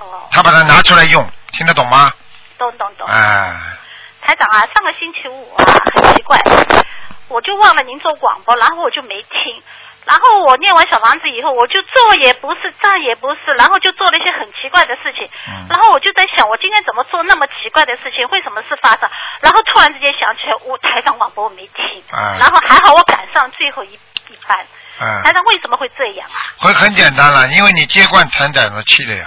[0.00, 0.26] 哦。
[0.32, 2.12] 他把它拿出来用，听得懂吗？
[2.58, 3.06] 懂懂懂。
[3.06, 3.56] 哎，
[4.20, 5.64] 台长啊，上个星期五啊，
[5.94, 6.38] 很奇怪，
[7.28, 9.62] 我就忘了您做广播，然后我就没听。
[10.06, 15.28] 然后我念完小房子以后，我就坐也不是，站也不是，然后就做了一些很奇怪的事情。
[15.68, 18.26] 然后我就在想，我今天怎么做那么奇怪的事情？
[18.32, 19.08] 为什么事发生？
[19.42, 22.02] 然后突然之间想起来，我台长广播我没听。
[22.10, 24.58] 啊然后还好我赶上最后一一班。
[25.02, 26.36] 嗯台长为什么会这样啊？
[26.58, 29.26] 会很简单了，因为你接惯台长的气了呀。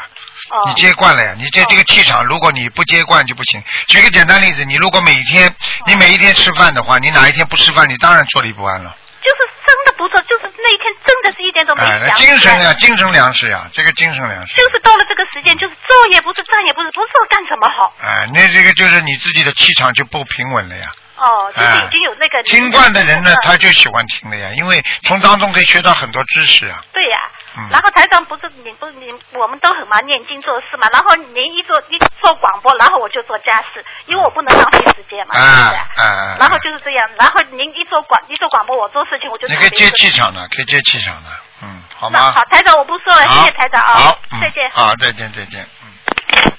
[0.52, 0.64] 哦。
[0.68, 3.64] 你接惯了呀，你这这个气场，如果你不接惯就不行。
[3.88, 5.54] 举个简单例子，你如果每天，
[5.88, 8.96] 你每一天吃饭的话，你哪一天不吃饭，你当然坐立不安了。
[9.24, 12.12] 就是真的不错，就是那一天真的是一点都没哎。
[12.18, 14.56] 精神呀，精神粮食呀，这个精神粮食。
[14.56, 17.94] 就是到了这个时间，就是坐也不是，站也不是，不知道干什么好。
[18.02, 20.88] 哎，那这个就是你自己的气场就不平稳了呀。
[21.24, 26.84] 哦，就是哎已经有那个听惯的人呢，他就喜欢听了呀，因为从当中可以学到很多知识啊。
[26.92, 27.18] 对呀、
[27.58, 35.76] 嗯然后台长不是你不你我们都很忙念经做事嘛，然后您一做一做广播，然后我就做家事，因为我不能浪费时间嘛，是不是？
[35.76, 41.30] 啊啊然后就是这样，然后您一做广一做广播，我做事情我就你可以接气场的，可以接气场的，
[41.62, 42.20] 嗯，好吗？
[42.20, 44.70] 那好，台长我不说了，谢谢台长啊，好，嗯再见。
[44.72, 46.54] 好，再见，再见，嗯。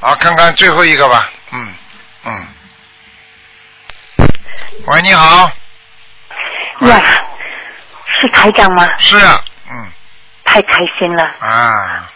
[0.00, 1.74] 好，看看最后一个吧，嗯
[2.24, 2.48] 嗯。
[4.86, 5.50] 喂，你好。
[6.80, 7.02] 呀，
[8.20, 8.88] 是台长吗？
[8.98, 9.40] 是啊，
[9.70, 9.92] 嗯
[10.44, 12.08] 太开心了，啊，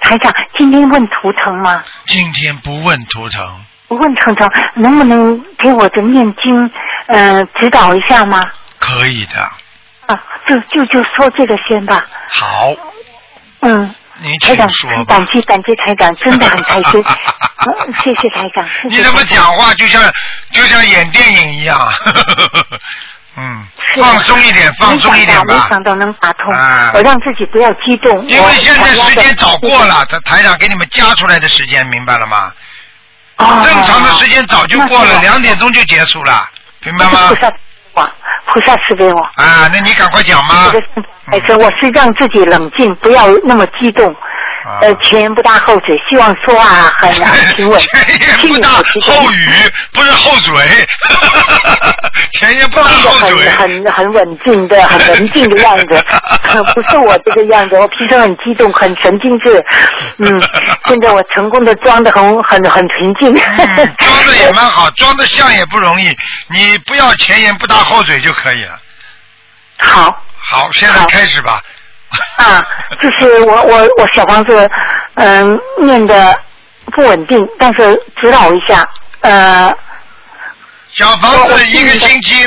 [0.00, 1.82] 台长，今天问图腾吗？
[2.06, 6.70] 今天不问图腾，不问图腾，能不能给我的念经
[7.06, 8.50] 呃指导一下吗？
[8.78, 9.40] 可以的。
[10.06, 12.04] 啊，就就就说这个先吧。
[12.28, 12.74] 好，
[13.60, 15.16] 嗯，你台长请说，吧。
[15.16, 17.02] 感激感激台长，真的很开心。
[17.62, 20.02] 嗯谢谢台长，谢谢你怎么讲话就像
[20.50, 21.78] 就像演电影一样？
[23.36, 25.66] 嗯，放松一点，放松一点没吧。
[25.70, 28.26] 想到能打通，啊我让自己不要激动。
[28.26, 32.52] 因为现在时间早过了，台台长给你们加出来的时间，明白了吗？
[33.36, 36.46] 哦正常的时间早就过了，两点钟就结束了，
[36.84, 37.30] 明白吗
[38.52, 38.60] 菩？
[38.60, 39.20] 萨我菩萨赐给我。
[39.36, 40.70] 啊，那你赶快讲吗？
[40.72, 40.86] 这个
[41.32, 44.14] 哎，这我是让自己冷静，不要那么激动。
[44.72, 46.64] 啊呃，前言不搭后嘴，希望说话
[46.98, 49.50] 很很平稳，前言不搭后语，
[49.92, 50.88] 不是后嘴。
[52.32, 53.48] 前言不搭后嘴。
[53.50, 56.04] 很很很稳静的、很文静的样子，
[56.74, 57.76] 不是我这个样子。
[57.76, 59.62] 我平时很激动，很神经质。
[60.18, 60.26] 嗯，
[60.86, 63.36] 现在我成功的装的很很很平静。
[63.36, 66.16] 嗯 装的也蛮好，装的像也不容易。
[66.48, 68.80] 你不要前言不搭后嘴就可以了。
[69.78, 70.22] 好。
[70.44, 71.62] 好，现在开始吧。
[72.36, 72.60] 啊，
[73.00, 74.68] 就是我我我小房子，
[75.14, 76.38] 嗯、念的
[76.92, 78.86] 不稳定，但是指导一下，
[79.20, 79.74] 呃，
[80.92, 82.46] 小房子一个星期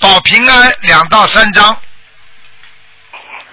[0.00, 1.76] 保平安两到三张，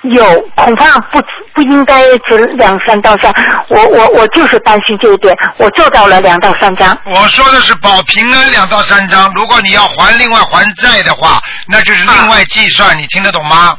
[0.03, 1.21] 有恐怕不
[1.53, 3.31] 不应该只两三到三，
[3.69, 6.97] 我我我就是担心这一点，我做到了两到三张。
[7.05, 9.31] 我说的是保平安两到三张。
[9.35, 12.97] 如果你要还另外还债的话，那就是另外计算。
[12.97, 13.77] 你听得懂吗？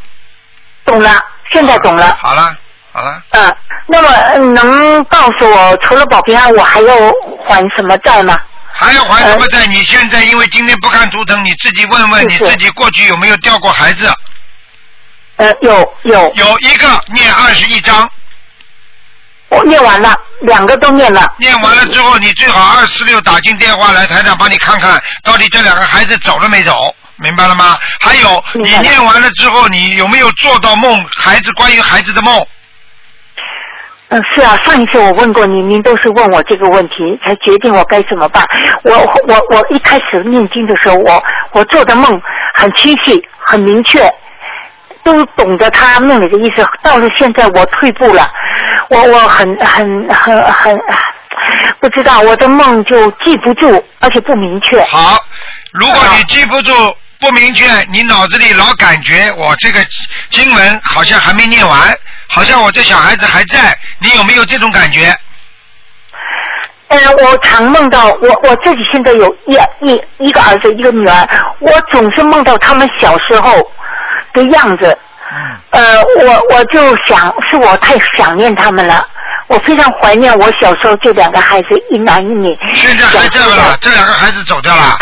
[0.85, 1.11] 懂了，
[1.53, 2.17] 现在懂了。
[2.21, 2.57] 好了，
[2.93, 3.23] 好了。
[3.31, 6.95] 嗯，那么呃能告诉我，除了保平安，我还要
[7.47, 8.39] 还什么债吗？
[8.73, 9.67] 还要还什么债？
[9.67, 14.13] 你现在因为今天不看图腾，你自己问问你自己过去有没有掉过孩子？
[15.37, 16.33] 呃，有有。
[16.35, 18.11] 有一个念二十一章。
[19.49, 21.31] 我念完了，两个都念了。
[21.37, 27.79] 念完了之后，你最好二四六打进电话来，台长帮你看看到底这两个孩子走了没走，明白了吗？
[28.01, 31.05] 还有，你念完了之后，你有没有做到梦？
[31.17, 32.47] 孩子关于孩子的梦？
[34.09, 38.45] 嗯，是啊，上一次我问过您，您都是问我这个问题，才决定我该怎么办。
[38.83, 38.93] 我
[39.27, 42.21] 我我一开始念经的时候，我我做的梦
[42.55, 44.01] 很清晰，很明确。
[45.05, 48.31] 都懂得他梦里的意思，到了现在我退步了，
[48.89, 50.79] 我我很很很很
[51.81, 54.81] 不知道我的梦就记不住，而且不明确。
[54.85, 55.19] 好，
[55.73, 56.73] 如果你记不住、
[57.19, 59.81] 不明确，你脑子里老感觉我这个
[60.31, 61.79] 经文好像还没念完，
[62.29, 65.15] 好像我这小孩子还在，你有没有这种感觉？
[66.89, 69.55] 呃，我常梦到我我自己现在有一
[69.87, 73.61] 一一个儿子一个女儿，我总是梦到他们小时候。
[74.35, 74.97] 的样子，
[75.73, 79.07] 呃，我我就想是我太想念他们了，
[79.47, 82.59] 我非常怀念我小时候这两个孩子，一男一女。
[82.75, 84.97] 现在还在了，这两个孩子走掉了。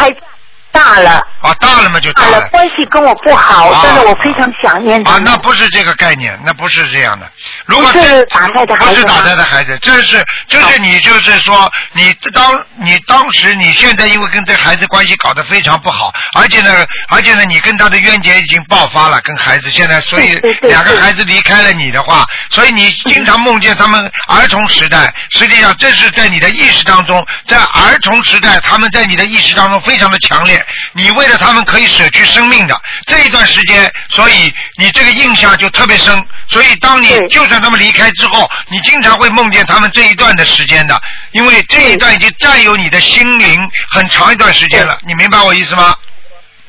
[0.72, 2.40] 大了啊，大了嘛就大了。
[2.48, 5.12] 关系跟我不好，但是我非常想念他。
[5.12, 7.30] 啊，那不是这个概念，那不是这样的。
[7.66, 30.59] 如果是打胎的孩子，不是打胎的孩子，这是这是你就是说你当你当时你现在因为跟这孩子关系搞得非常不好，而且呢而且呢你跟他的冤结已经爆发了，跟孩子现在所以两个孩子离开了你的话，所以你经常梦见他们儿童时代，实际上这是在你的意识当中，在儿童时代他们在你的意识当中非常的强烈。
[30.92, 36.22] 你为了他们可以舍去生命的这一段时间，所以你这个印象就特别深。
[36.48, 41.00] 所以当你就算他们离开之后，你经常会梦见他们这一段的时间的，
[41.32, 43.58] 因为这一段已经占有你的心灵
[43.90, 44.98] 很长一段时间了。
[45.06, 45.94] 你明白我意思吗？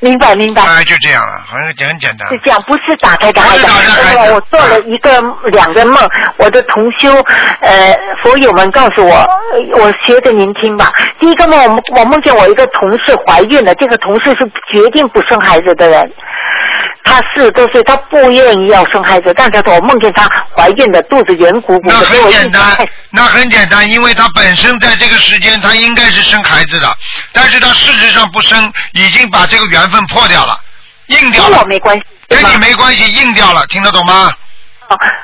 [0.02, 2.28] 明白明白，哎，就这样了，很很简单。
[2.28, 4.34] 是这样，不是打开的孩子。
[4.34, 5.22] 我做了一个
[5.52, 5.98] 两个梦，
[6.38, 7.14] 我的同修
[7.62, 9.26] 呃佛友们告诉我，
[9.74, 10.92] 我学着您听吧。
[11.20, 14.38] 第一个梦，我我梦见我一个同事怀孕了，这个同事是
[14.74, 16.12] 决定不生孩子的人。
[17.04, 21.94] 她四十多岁，她不愿意要生孩子，但是我梦见她怀孕的，肚子圆鼓鼓的。
[21.94, 26.98] 那很简单，那很简单，因为她本身在这个时间，她应该是生孩子的，
[27.34, 30.60] 但是她事实上不生，已经把这个缘分破掉了，
[31.08, 31.50] 硬掉了。
[31.50, 34.32] 跟我没关系，跟你没关系，硬掉了，听得懂吗？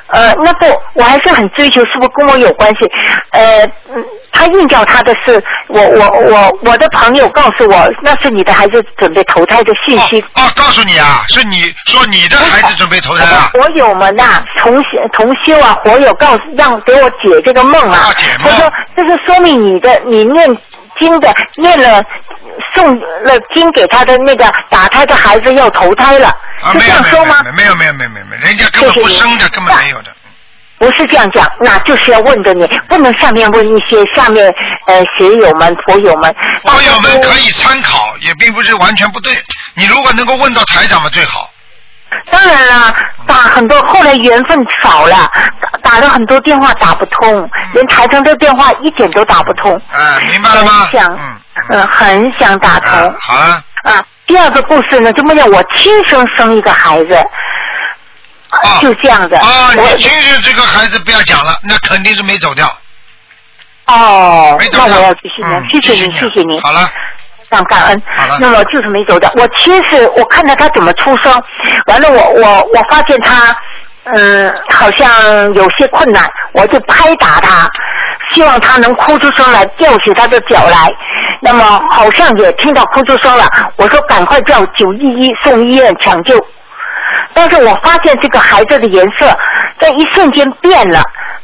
[0.08, 2.90] 呃，那不，我还是很追求，是不是跟我有关系？
[3.30, 3.64] 呃，
[3.94, 10.20] 嗯，他硬叫他的是，我我我我的朋友告诉我，那是你的孩子准备投胎的信息。
[10.34, 13.50] 哦，告诉你啊，是你说你的孩子准备投胎啊？
[13.54, 18.12] 我友们呐，同同修啊，火友告诉让给我解这个梦啊。
[18.38, 20.46] 他说这是说明你的你念
[21.00, 22.02] 经的念了
[22.74, 26.34] 送了经给他的那个打胎的孩子要投胎了，
[26.72, 27.36] 是这样说吗？
[27.56, 30.12] 没有没有没有没有没有，人家根本不生的，根本没有的。
[30.78, 34.46] 不是这样讲，那就是要问着你，不能下面问一些下面
[34.86, 36.32] 呃学友们、佛友们。
[36.62, 39.32] 佛友们可以参考，也并不是完全不对。
[39.74, 41.50] 你如果能够问到台长嘛，最好。
[42.30, 42.94] 当然了，
[43.26, 45.30] 打很多后来缘分少了，
[45.82, 49.80] 打打了很多电话打不通，连台长的电话一点都打不通。
[49.92, 50.72] 嗯，明白了吗？
[50.72, 51.18] 很想，
[51.68, 53.16] 嗯，很想打通。
[53.20, 53.62] 好啊。
[53.84, 57.14] 啊，第二个故事呢，就梦见我亲生生一个孩子。
[58.50, 59.34] 啊，就这样子。
[59.36, 62.66] 啊，你亲生这个孩子不要讲了，那肯定是没走掉。
[63.86, 66.60] 哦，那我要继续念，谢谢您，谢谢您。
[66.60, 66.90] 好了。
[67.48, 68.02] 非常感恩。
[68.40, 69.30] 那么就是没走掉。
[69.36, 71.32] 我其实，我看到他怎么出生，
[71.86, 73.56] 完了我我我发现他
[74.14, 77.68] 嗯好像有些困难，我就拍打他，
[78.32, 80.92] 希望他能哭出声来，吊起他的脚来。
[81.40, 83.44] 那么好像也听到哭出声了，
[83.76, 86.36] 我说赶快叫九一一送医院抢救。
[87.32, 89.26] 但是我发现这个孩子的颜色
[89.80, 91.00] 在一瞬间变了，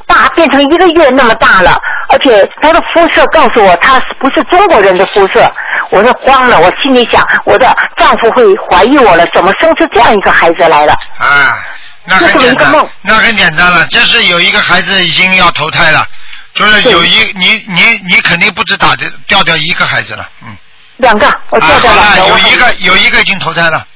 [0.06, 1.78] 大变成一个月那么大了，
[2.10, 5.52] 而且他的肤色告诉我他不是中国人的肤色，
[5.90, 10.92] 我就慌了，我心里想我的丈夫会怀疑我了，怎么生出这样一个孩子来了？
[11.18, 11.58] 啊，
[12.04, 16.06] 那很简单，那很简单了，就是有一个孩子已经要投胎了，
[16.54, 20.56] 就是有一你你你肯定不止打掉掉掉一个孩子了，嗯，
[20.98, 23.86] 两个，我掉掉两个，有一个有一个已经投胎了。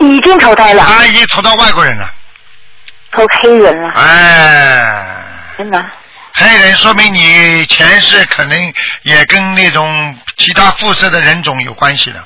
[0.00, 0.82] 已经投胎了。
[0.84, 2.08] 啊，已经投到外国人了。
[3.10, 3.90] 投黑人了。
[3.96, 5.17] 哎。
[5.58, 5.84] 真的。
[6.34, 12.24] 黑人说明你前世可能也跟那种其他肤色的人种有关系的。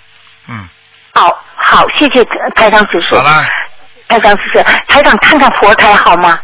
[0.49, 0.68] 嗯。
[1.14, 1.26] 好，
[1.57, 2.22] 好，谢谢
[2.55, 3.16] 台长叔叔。
[3.16, 3.45] 好了。
[4.09, 6.39] 台长叔叔，台长看看佛台好吗？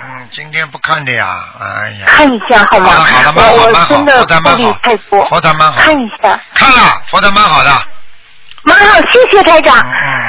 [0.00, 2.06] 嗯，今天不看的呀，哎呀。
[2.06, 2.92] 看一下好吗？
[2.92, 3.44] 好了，蛮
[3.84, 4.78] 好，蛮好，佛台蛮好。
[5.28, 5.80] 佛台蛮好。
[5.80, 6.40] 看一下。
[6.54, 7.70] 看了，佛台蛮好的。
[8.62, 9.74] 蛮好，谢谢台长。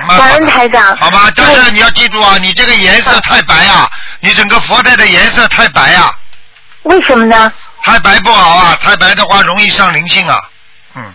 [0.08, 0.96] 感恩台长。
[0.98, 3.88] 好吧，但是你要记住啊，你这个颜色太白啊，
[4.22, 6.12] 你整个佛台的颜色太白啊。
[6.84, 7.52] 为什么呢？
[7.84, 10.40] 太白不好啊，太白的话容易上灵性啊。
[10.96, 11.14] 嗯。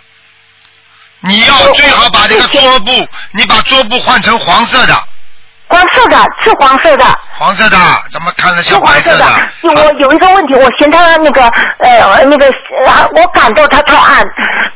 [1.21, 2.91] 你要最好把这个桌布，
[3.33, 4.95] 你把桌布换成黄色的。
[5.67, 7.05] 黄色的，是黄色的。
[7.37, 7.79] 黄色的，
[8.11, 9.19] 怎么看着是像白色黄
[9.63, 9.83] 色的。
[9.83, 11.43] 我有一个问题，我嫌它那个
[11.79, 12.47] 呃那个，
[12.87, 14.25] 呃我感到它太暗，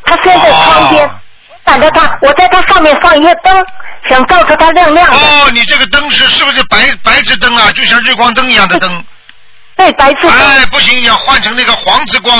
[0.04, 1.10] 它现在窗边，
[1.68, 3.54] 感到它，我在它上面放一个灯，
[4.08, 5.16] 想照出它亮亮的。
[5.18, 7.70] 哦，你这个灯是是不是白白炽灯啊？
[7.72, 9.04] 就像日光灯一样的灯。
[9.76, 10.30] 对，白炽灯。
[10.30, 12.34] 哎，不行，你要换成那个黄之光。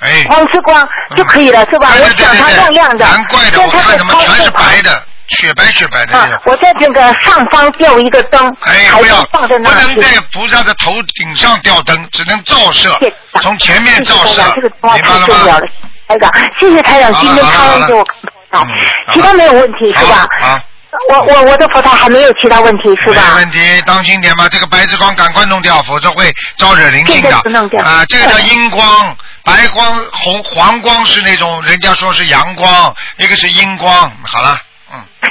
[0.00, 0.26] 哎。
[0.28, 0.86] 黄之光
[1.16, 1.88] 就可以了，是吧？
[1.96, 3.06] 对对我想它亮亮的。
[3.06, 6.28] 难怪的，我看怎么全是白的，雪白雪白的啊。
[6.44, 9.94] 我在这个上方吊一个灯，哎，台不要放在不那里。
[9.94, 12.94] 能在菩萨的头顶上吊灯，只能照射，
[13.40, 15.60] 从前面照射谢谢这个明白了吗？
[16.06, 18.04] 台长，谢谢台长今天开恩给我
[18.50, 20.26] 看到，其他没有问题是吧？
[20.40, 20.62] 啊。
[21.08, 23.22] 我我我的佛台还没有其他问题是吧？
[23.28, 28.04] 没问题，当心点吧，这个白之光赶快弄掉，否则会招惹灵性的这个弄掉啊。
[28.08, 34.12] 这个叫阴光，白光、红黄光是那种人家说是阳光，一个是阴光。
[34.24, 34.60] 好了，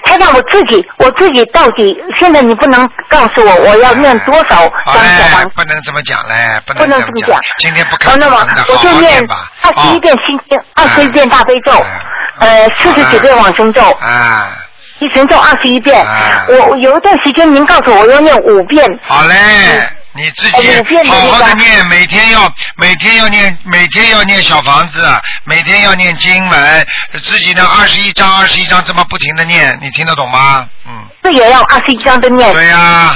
[0.04, 7.40] 台长，我自己我自己到底现在你不能告诉我我要念多少好张小嘞房，不能这么讲嘞，不不能能这么讲。
[7.58, 9.28] 今天不哦看，那么我就念。
[9.62, 11.72] 二十一遍心经，二十一遍大悲咒，
[12.40, 14.50] 呃，四十九遍往生咒，啊，
[15.00, 16.04] 一神咒二十一遍
[16.48, 19.36] 我有一段时间您告诉我要念五遍，好嘞，
[20.14, 25.08] 你自己好好的念，每天要每天要念，每天要念小房子，
[25.44, 26.88] 每天要念经文，
[27.24, 30.68] 自己呢二十一章二十一章这么不停的念，你听得懂吗？
[30.88, 32.52] 嗯，这也要二十一章的念。
[32.54, 33.16] 对呀。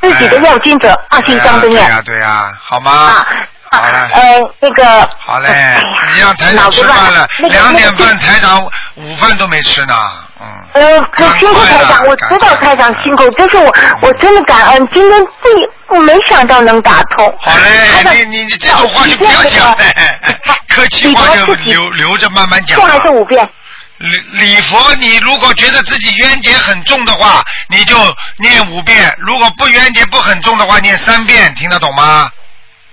[0.00, 1.84] 自己的要经者二十一章的念。
[1.84, 3.26] 对呀对呀，好吗？
[3.70, 4.08] 好了。
[4.14, 5.10] 呃，那个。
[5.18, 5.78] 好嘞，
[6.14, 8.64] 你让台长吃饭了，两点半台长
[8.94, 9.94] 午饭都没吃呢。
[10.72, 17.34] 呃，可辛苦台长，我知道台长辛苦，但是我我真的感恩，今天这我没想到能打通。
[17.40, 19.94] 好嘞，你你你这种话就不要讲嘞，
[20.68, 22.80] 客气话就留留着慢慢讲。
[22.80, 23.48] 还是五遍。
[23.98, 27.94] 礼礼佛，你如果觉得自己冤结很重的话，你就
[28.38, 32.30] 念五遍；如果不冤结不很重的话，念三遍，听得懂吗？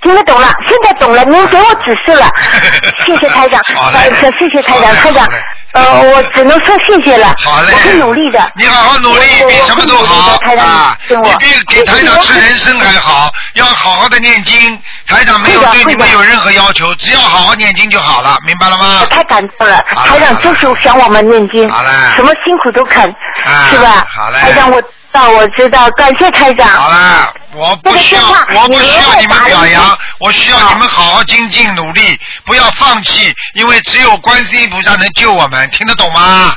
[0.01, 2.29] 听得懂了，现在懂了，您给我指示了，
[3.05, 5.27] 谢谢台长，好嘞呃谢谢台长，台长，
[5.73, 8.51] 呃，我只能说谢谢了，好嘞我会努力的。
[8.55, 11.45] 你好好努力，比什么都好台长你比
[11.75, 14.79] 给台长吃人参还好，要好好的念经。
[15.07, 19.05] 台长没有对你们有任何要求，只要好好念经就好了，明白了吗？
[19.09, 23.03] 太感动了，台长就是想我们念经，好嘞什么辛苦都肯，
[23.45, 24.05] 啊是吧？
[24.09, 24.87] 好嘞台长，我知
[25.17, 26.67] 道，我知道，感谢台长。
[26.67, 36.55] 好了，我不需要，我不需要你们表扬，我需要你们好好精进努力，不要放弃，因为只有观世音菩萨能救我们，听得懂吗？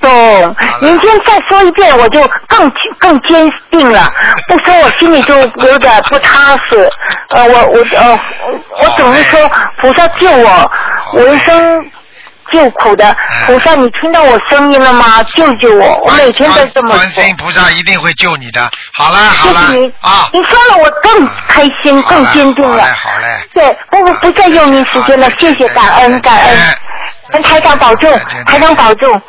[0.00, 4.12] 懂，您今天再说一遍，我就更更坚定了。
[4.48, 6.90] 不说我心里就有点不踏实。
[7.30, 8.20] 呃，我我呃，
[8.82, 9.48] 我总是说
[9.80, 10.70] 菩萨救我，
[11.12, 11.90] 我一生
[12.52, 13.16] 救苦的
[13.46, 15.22] 菩萨，你听到我声音了吗？
[15.24, 16.00] 救救我！
[16.04, 17.22] 我每天都这么说观世。
[17.26, 18.60] 音菩萨一定会救你的。
[18.92, 22.84] 好了好了谢谢你啊，你说了，我更开心，更坚定了。
[23.02, 23.48] 好嘞。
[23.52, 26.56] 对，不不不再用您时间了，谢谢，感恩感恩，
[27.30, 29.20] 跟台长保重，台长保重。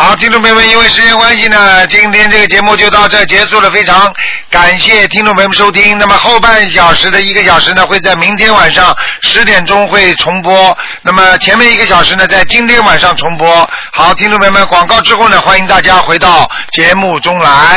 [0.00, 3.68] 好，听众朋友们，因为时间关系呢，今天这个节目就到这结束了。
[3.68, 4.14] 非常
[4.48, 5.98] 感谢听众朋友们收听。
[5.98, 10.78] 那么后半小时的一个小时呢，会在明天晚上十点钟会重播。
[11.02, 13.68] 那么前面一个小时呢，在今天晚上重播。
[13.92, 17.76] 好，听众朋友们，广告之后呢，欢迎大家回到节目中来。